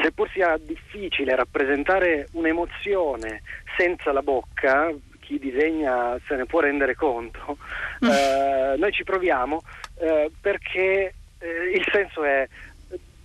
seppur 0.00 0.30
sia 0.30 0.56
difficile 0.58 1.34
rappresentare 1.34 2.28
un'emozione 2.32 3.42
senza 3.76 4.12
la 4.12 4.22
bocca, 4.22 4.92
chi 5.18 5.38
disegna 5.38 6.16
se 6.26 6.36
ne 6.36 6.46
può 6.46 6.60
rendere 6.60 6.94
conto, 6.94 7.58
mm. 8.04 8.08
eh, 8.08 8.74
noi 8.78 8.92
ci 8.92 9.02
proviamo 9.02 9.62
eh, 9.98 10.30
perché 10.40 11.14
eh, 11.38 11.70
il 11.74 11.84
senso 11.90 12.22
è 12.22 12.46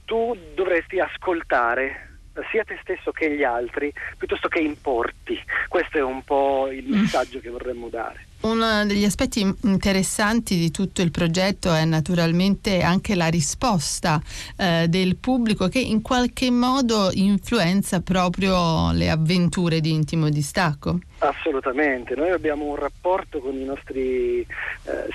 tu 0.05 0.35
dovresti 0.55 0.99
ascoltare 0.99 2.08
sia 2.51 2.63
te 2.63 2.77
stesso 2.81 3.11
che 3.11 3.35
gli 3.35 3.43
altri 3.43 3.91
piuttosto 4.17 4.47
che 4.47 4.59
importi. 4.59 5.37
Questo 5.67 5.97
è 5.97 6.03
un 6.03 6.23
po' 6.23 6.69
il 6.71 6.85
mm. 6.87 6.99
messaggio 6.99 7.39
che 7.39 7.49
vorremmo 7.49 7.89
dare. 7.89 8.27
Uno 8.41 8.85
degli 8.85 9.03
aspetti 9.03 9.41
interessanti 9.63 10.55
di 10.55 10.71
tutto 10.71 11.01
il 11.01 11.11
progetto 11.11 11.73
è 11.73 11.83
naturalmente 11.83 12.81
anche 12.81 13.13
la 13.15 13.27
risposta 13.27 14.21
eh, 14.55 14.87
del 14.87 15.17
pubblico 15.17 15.67
che 15.67 15.79
in 15.79 16.01
qualche 16.01 16.49
modo 16.49 17.09
influenza 17.13 17.99
proprio 17.99 18.91
le 18.93 19.09
avventure 19.09 19.81
di 19.81 19.91
intimo 19.91 20.29
distacco. 20.29 20.99
Assolutamente, 21.21 22.15
noi 22.15 22.29
abbiamo 22.29 22.63
un 22.63 22.75
rapporto 22.77 23.39
con 23.39 23.53
i 23.53 23.65
nostri 23.65 24.39
eh, 24.39 24.47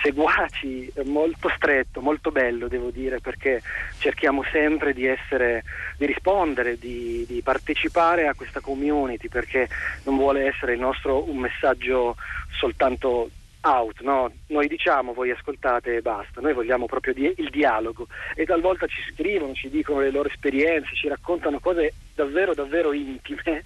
seguaci 0.02 0.92
molto 1.04 1.50
stretto, 1.56 2.02
molto 2.02 2.30
bello 2.30 2.68
devo 2.68 2.90
dire, 2.90 3.20
perché 3.20 3.62
cerchiamo 3.98 4.44
sempre 4.52 4.92
di 4.92 5.06
essere, 5.06 5.64
di 5.96 6.04
rispondere, 6.04 6.78
di, 6.78 7.24
di 7.26 7.40
partecipare 7.40 8.26
a 8.26 8.34
questa 8.34 8.60
community, 8.60 9.28
perché 9.28 9.66
non 10.02 10.16
vuole 10.16 10.44
essere 10.46 10.74
il 10.74 10.80
nostro 10.80 11.26
un 11.26 11.38
messaggio 11.38 12.16
soltanto 12.50 13.30
out, 13.64 14.00
no? 14.02 14.30
noi 14.48 14.68
diciamo 14.68 15.12
voi 15.12 15.30
ascoltate 15.30 15.96
e 15.96 16.02
basta, 16.02 16.40
noi 16.40 16.52
vogliamo 16.52 16.86
proprio 16.86 17.14
di- 17.14 17.34
il 17.36 17.50
dialogo 17.50 18.06
e 18.34 18.44
talvolta 18.44 18.86
ci 18.86 19.00
scrivono, 19.12 19.54
ci 19.54 19.68
dicono 19.68 20.00
le 20.00 20.10
loro 20.10 20.28
esperienze, 20.28 20.94
ci 20.94 21.08
raccontano 21.08 21.58
cose 21.60 21.94
davvero 22.14 22.54
davvero 22.54 22.92
intime 22.92 23.64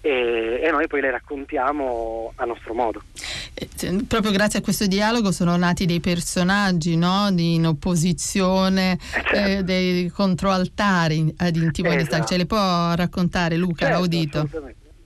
e, 0.00 0.60
e 0.62 0.70
noi 0.70 0.86
poi 0.86 1.00
le 1.00 1.10
raccontiamo 1.10 2.32
a 2.36 2.44
nostro 2.44 2.74
modo. 2.74 3.02
Eh, 3.54 4.04
proprio 4.06 4.32
grazie 4.32 4.58
a 4.58 4.62
questo 4.62 4.86
dialogo 4.86 5.32
sono 5.32 5.56
nati 5.56 5.86
dei 5.86 6.00
personaggi 6.00 6.96
no? 6.96 7.30
di, 7.32 7.54
in 7.54 7.66
opposizione, 7.66 8.92
eh, 8.92 8.98
certo. 9.22 9.34
eh, 9.34 9.62
dei 9.62 10.08
controaltari 10.10 11.32
ad 11.38 11.56
intimo 11.56 11.90
esatto. 11.90 12.26
ce 12.26 12.36
le 12.36 12.46
può 12.46 12.94
raccontare 12.94 13.56
Luca 13.56 13.86
certo, 13.86 13.98
Laudito? 13.98 14.48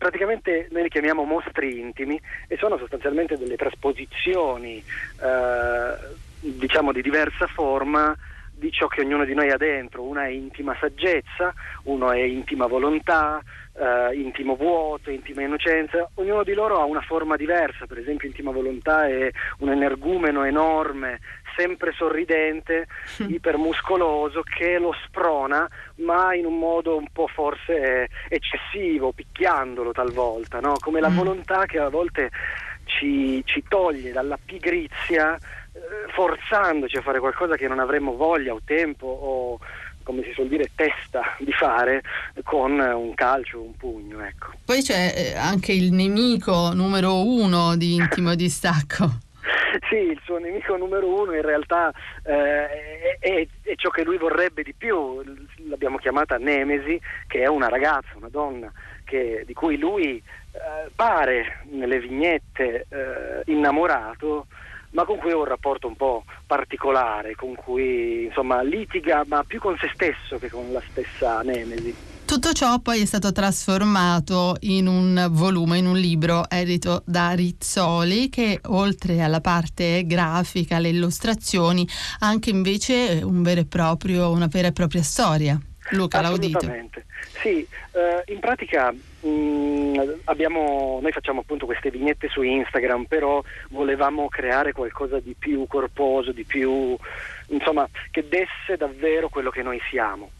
Praticamente 0.00 0.66
noi 0.70 0.84
li 0.84 0.88
chiamiamo 0.88 1.24
mostri 1.24 1.78
intimi 1.78 2.18
e 2.48 2.56
sono 2.56 2.78
sostanzialmente 2.78 3.36
delle 3.36 3.56
trasposizioni 3.56 4.78
eh, 4.78 5.94
diciamo 6.40 6.90
di 6.90 7.02
diversa 7.02 7.46
forma 7.46 8.16
di 8.50 8.72
ciò 8.72 8.86
che 8.86 9.02
ognuno 9.02 9.26
di 9.26 9.34
noi 9.34 9.50
ha 9.50 9.58
dentro, 9.58 10.02
una 10.02 10.24
è 10.24 10.30
intima 10.30 10.74
saggezza, 10.80 11.52
uno 11.84 12.12
è 12.12 12.20
intima 12.20 12.66
volontà, 12.66 13.42
eh, 13.80 14.14
intimo 14.14 14.56
vuoto, 14.56 15.10
intima 15.10 15.42
innocenza, 15.42 16.08
ognuno 16.14 16.42
di 16.44 16.52
loro 16.52 16.80
ha 16.80 16.84
una 16.84 17.00
forma 17.00 17.36
diversa, 17.36 17.86
per 17.86 17.98
esempio 17.98 18.28
intima 18.28 18.50
volontà 18.50 19.08
è 19.08 19.30
un 19.58 19.70
energumeno 19.70 20.44
enorme, 20.44 21.20
sempre 21.56 21.92
sorridente, 21.92 22.86
ipermuscoloso, 23.26 24.42
che 24.42 24.78
lo 24.78 24.94
sprona, 25.06 25.68
ma 25.96 26.34
in 26.34 26.44
un 26.44 26.58
modo 26.58 26.96
un 26.96 27.08
po' 27.10 27.26
forse 27.26 28.08
eccessivo, 28.28 29.12
picchiandolo 29.12 29.92
talvolta, 29.92 30.60
no? 30.60 30.74
come 30.78 31.00
la 31.00 31.10
mm. 31.10 31.16
volontà 31.16 31.64
che 31.64 31.78
a 31.78 31.88
volte 31.88 32.30
ci, 32.84 33.42
ci 33.46 33.64
toglie 33.66 34.12
dalla 34.12 34.38
pigrizia, 34.42 35.36
eh, 35.36 36.12
forzandoci 36.12 36.96
a 36.96 37.02
fare 37.02 37.18
qualcosa 37.18 37.56
che 37.56 37.68
non 37.68 37.78
avremmo 37.78 38.14
voglia 38.14 38.52
o 38.52 38.60
tempo 38.64 39.06
o 39.06 39.58
come 40.02 40.22
si 40.22 40.32
suol 40.32 40.48
dire, 40.48 40.70
testa 40.74 41.36
di 41.38 41.52
fare 41.52 42.02
con 42.42 42.78
un 42.78 43.14
calcio, 43.14 43.60
un 43.60 43.76
pugno. 43.76 44.24
Ecco. 44.24 44.52
Poi 44.64 44.82
c'è 44.82 45.12
eh, 45.14 45.36
anche 45.36 45.72
il 45.72 45.92
nemico 45.92 46.72
numero 46.72 47.24
uno 47.24 47.76
di 47.76 47.94
Intimo 47.94 48.34
Distacco. 48.34 49.28
sì, 49.88 49.96
il 49.96 50.20
suo 50.24 50.38
nemico 50.38 50.76
numero 50.76 51.08
uno 51.22 51.34
in 51.34 51.42
realtà 51.42 51.92
eh, 52.24 53.18
è, 53.18 53.46
è, 53.62 53.74
ciò 53.76 53.90
che 53.90 54.04
lui 54.04 54.18
vorrebbe 54.18 54.62
di 54.62 54.74
più, 54.76 55.22
l'abbiamo 55.68 55.98
chiamata 55.98 56.36
Nemesi, 56.36 57.00
che 57.26 57.40
è 57.40 57.46
una 57.46 57.68
ragazza, 57.68 58.10
una 58.16 58.28
donna 58.28 58.70
che, 59.04 59.44
di 59.46 59.54
cui 59.54 59.78
lui 59.78 60.16
eh, 60.52 60.90
pare 60.94 61.64
nelle 61.70 61.98
vignette 62.00 62.86
eh, 62.88 63.42
innamorato 63.46 64.46
ma 64.90 65.04
con 65.04 65.18
cui 65.18 65.30
ha 65.30 65.36
un 65.36 65.44
rapporto 65.44 65.86
un 65.86 65.96
po' 65.96 66.24
particolare, 66.46 67.34
con 67.34 67.54
cui 67.54 68.24
insomma 68.24 68.62
litiga 68.62 69.24
ma 69.26 69.44
più 69.44 69.60
con 69.60 69.76
se 69.78 69.90
stesso 69.94 70.38
che 70.38 70.50
con 70.50 70.72
la 70.72 70.82
stessa 70.90 71.40
Nemesi. 71.42 72.08
Tutto 72.30 72.52
ciò 72.52 72.78
poi 72.78 73.00
è 73.00 73.06
stato 73.06 73.32
trasformato 73.32 74.54
in 74.60 74.86
un 74.86 75.26
volume, 75.30 75.78
in 75.78 75.86
un 75.86 75.96
libro 75.96 76.48
edito 76.48 77.02
da 77.04 77.32
Rizzoli 77.32 78.28
che 78.28 78.60
oltre 78.66 79.20
alla 79.20 79.40
parte 79.40 80.06
grafica, 80.06 80.76
alle 80.76 80.90
illustrazioni, 80.90 81.84
ha 82.20 82.28
anche 82.28 82.50
invece 82.50 83.20
un 83.24 83.42
vero 83.42 83.62
e 83.62 83.66
proprio, 83.66 84.30
una 84.30 84.46
vera 84.46 84.68
e 84.68 84.72
propria 84.72 85.02
storia. 85.02 85.60
Luca 85.90 86.20
Laudito. 86.20 86.60
Sì, 87.40 87.66
eh, 87.92 88.32
in 88.32 88.38
pratica 88.40 88.92
mh, 88.92 89.28
mm, 89.28 89.94
abbiamo, 90.24 90.98
noi 91.00 91.12
facciamo 91.12 91.40
appunto 91.40 91.66
queste 91.66 91.90
vignette 91.90 92.28
su 92.28 92.42
Instagram, 92.42 93.04
però 93.04 93.42
volevamo 93.70 94.28
creare 94.28 94.72
qualcosa 94.72 95.18
di 95.20 95.34
più 95.38 95.66
corposo, 95.66 96.32
di 96.32 96.44
più, 96.44 96.96
insomma, 97.48 97.88
che 98.10 98.26
desse 98.28 98.76
davvero 98.76 99.28
quello 99.28 99.50
che 99.50 99.62
noi 99.62 99.80
siamo 99.90 100.30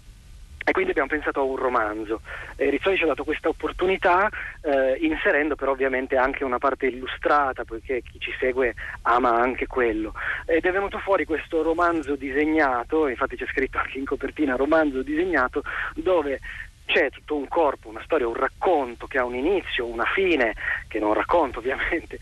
e 0.64 0.72
quindi 0.72 0.90
abbiamo 0.90 1.08
pensato 1.08 1.40
a 1.40 1.44
un 1.44 1.56
romanzo. 1.56 2.20
Eh, 2.56 2.70
Rizzoli 2.70 2.96
ci 2.96 3.04
ha 3.04 3.06
dato 3.06 3.24
questa 3.24 3.48
opportunità 3.48 4.28
eh, 4.62 4.98
inserendo 5.00 5.56
però 5.56 5.72
ovviamente 5.72 6.16
anche 6.16 6.44
una 6.44 6.58
parte 6.58 6.86
illustrata 6.86 7.64
poiché 7.64 8.02
chi 8.02 8.20
ci 8.20 8.32
segue 8.38 8.74
ama 9.02 9.30
anche 9.30 9.66
quello 9.66 10.12
ed 10.46 10.64
è 10.64 10.70
venuto 10.70 10.98
fuori 10.98 11.24
questo 11.24 11.62
romanzo 11.62 12.16
disegnato, 12.16 13.08
infatti 13.08 13.36
c'è 13.36 13.46
scritto 13.46 13.78
anche 13.78 13.98
in 13.98 14.04
copertina 14.04 14.56
romanzo 14.56 15.02
disegnato 15.02 15.62
dove 15.94 16.40
c'è 16.86 17.10
tutto 17.10 17.36
un 17.36 17.46
corpo, 17.46 17.88
una 17.88 18.02
storia, 18.04 18.26
un 18.26 18.34
racconto 18.34 19.06
che 19.06 19.18
ha 19.18 19.24
un 19.24 19.36
inizio, 19.36 19.86
una 19.86 20.04
fine, 20.04 20.54
che 20.88 20.98
non 20.98 21.14
racconto 21.14 21.60
ovviamente, 21.60 22.18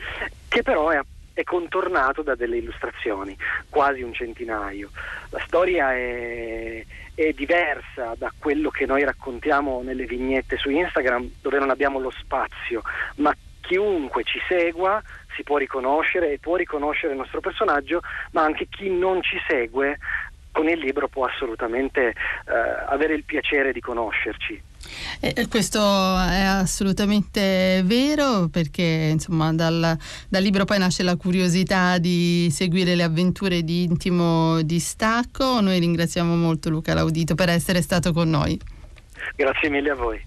che 0.47 0.63
però 0.63 0.91
è 0.91 1.01
è 1.39 1.45
contornato 1.45 2.23
da 2.23 2.35
delle 2.35 2.57
illustrazioni, 2.57 3.37
quasi 3.69 4.03
un 4.03 4.13
centinaio. 4.13 4.91
La 5.31 5.39
storia 5.47 5.95
è, 5.95 6.85
è, 7.15 7.33
diversa 7.33 8.15
da 8.19 8.33
quello 8.37 8.71
che 8.71 8.87
noi 8.87 9.05
raccontiamo 9.05 9.81
nelle 9.85 10.05
vignette 10.05 10.57
su 10.57 10.69
Instagram, 10.69 11.31
dove 11.41 11.61
non 11.61 11.71
abbiamo 11.71 12.01
lo 12.01 12.11
spazio, 12.11 12.83
ma 13.17 13.33
chiunque 13.61 14.25
ci 14.25 14.41
segua 14.49 15.01
si 15.37 15.45
può 15.45 15.59
riconoscere 15.59 16.33
e 16.33 16.39
può 16.41 16.57
riconoscere 16.57 17.13
il 17.13 17.19
nostro 17.19 17.39
personaggio, 17.39 18.01
ma 18.33 18.43
anche 18.43 18.67
chi 18.69 18.91
non 18.91 19.23
ci 19.23 19.37
segue 19.47 19.97
con 20.51 20.69
il 20.69 20.81
libro 20.81 21.07
può 21.07 21.25
assolutamente 21.25 22.09
eh, 22.09 22.15
avere 22.89 23.15
il 23.15 23.23
piacere 23.23 23.71
di 23.71 23.81
conoscerci. 23.81 24.61
Eh, 25.21 25.47
questo 25.49 25.79
è 25.81 26.43
assolutamente 26.43 27.83
vero 27.85 28.49
perché 28.49 29.11
insomma 29.13 29.53
dal, 29.53 29.97
dal, 30.29 30.43
libro 30.43 30.65
poi 30.65 30.79
nasce 30.79 31.03
la 31.03 31.17
curiosità 31.17 31.99
di 31.99 32.49
seguire 32.51 32.95
le 32.95 33.03
avventure 33.03 33.63
di 33.63 33.83
intimo 33.83 34.63
distacco. 34.63 35.61
Noi 35.61 35.79
ringraziamo 35.79 36.37
molto 36.37 36.71
Luca 36.71 36.95
Laudito 36.95 37.35
per 37.35 37.49
essere 37.49 37.83
stato 37.83 38.13
con 38.13 38.31
noi. 38.31 38.59
Grazie 39.37 39.69
mille 39.69 39.91
a 39.91 39.95
voi. 39.95 40.27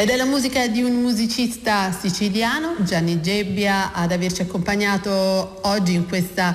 Ed 0.00 0.10
è 0.10 0.14
la 0.14 0.26
musica 0.26 0.68
di 0.68 0.80
un 0.80 0.94
musicista 1.00 1.90
siciliano, 1.90 2.76
Gianni 2.84 3.20
Gebbia, 3.20 3.90
ad 3.92 4.12
averci 4.12 4.42
accompagnato 4.42 5.58
oggi 5.62 5.94
in 5.94 6.06
questa 6.06 6.54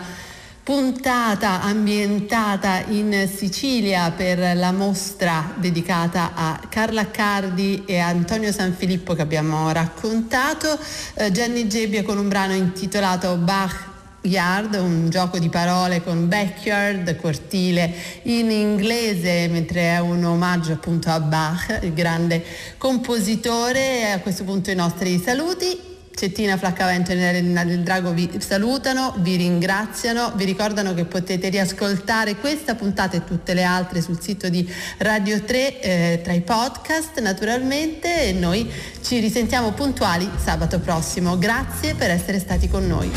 puntata 0.63 1.61
ambientata 1.61 2.85
in 2.87 3.27
Sicilia 3.27 4.11
per 4.11 4.55
la 4.55 4.71
mostra 4.71 5.55
dedicata 5.57 6.31
a 6.33 6.61
Carla 6.69 7.11
Cardi 7.11 7.83
e 7.85 7.97
Antonio 7.97 8.53
Sanfilippo 8.53 9.13
che 9.13 9.23
abbiamo 9.23 9.69
raccontato. 9.73 10.79
Eh, 11.15 11.29
Gianni 11.31 11.67
Gebbia 11.67 12.03
con 12.03 12.17
un 12.17 12.29
brano 12.29 12.53
intitolato 12.53 13.35
Bach 13.35 13.91
Yard, 14.23 14.75
un 14.75 15.09
gioco 15.09 15.37
di 15.37 15.49
parole 15.49 16.01
con 16.01 16.27
backyard, 16.27 17.15
cortile 17.17 17.93
in 18.23 18.49
inglese, 18.51 19.47
mentre 19.49 19.81
è 19.95 19.99
un 19.99 20.23
omaggio 20.23 20.73
appunto 20.73 21.09
a 21.09 21.19
Bach, 21.19 21.79
il 21.81 21.93
grande 21.93 22.43
compositore. 22.77 24.11
A 24.11 24.19
questo 24.19 24.43
punto 24.43 24.71
i 24.71 24.75
nostri 24.75 25.19
saluti. 25.19 25.91
Cettina 26.15 26.57
Flaccavento 26.57 27.11
e 27.11 27.15
Elena 27.15 27.65
del 27.65 27.81
Drago 27.81 28.11
vi 28.11 28.29
salutano, 28.37 29.15
vi 29.17 29.35
ringraziano, 29.35 30.31
vi 30.35 30.45
ricordano 30.45 30.93
che 30.93 31.05
potete 31.05 31.49
riascoltare 31.49 32.35
questa 32.35 32.75
puntata 32.75 33.17
e 33.17 33.23
tutte 33.23 33.55
le 33.55 33.63
altre 33.63 33.99
sul 33.99 34.21
sito 34.21 34.47
di 34.47 34.71
Radio 34.99 35.41
3 35.41 35.81
eh, 35.81 36.21
tra 36.23 36.33
i 36.33 36.41
podcast 36.41 37.19
naturalmente 37.19 38.27
e 38.27 38.31
noi 38.31 38.69
ci 39.01 39.19
risentiamo 39.19 39.71
puntuali 39.71 40.29
sabato 40.41 40.79
prossimo. 40.79 41.37
Grazie 41.37 41.95
per 41.95 42.11
essere 42.11 42.39
stati 42.39 42.69
con 42.69 42.85
noi. 42.85 43.11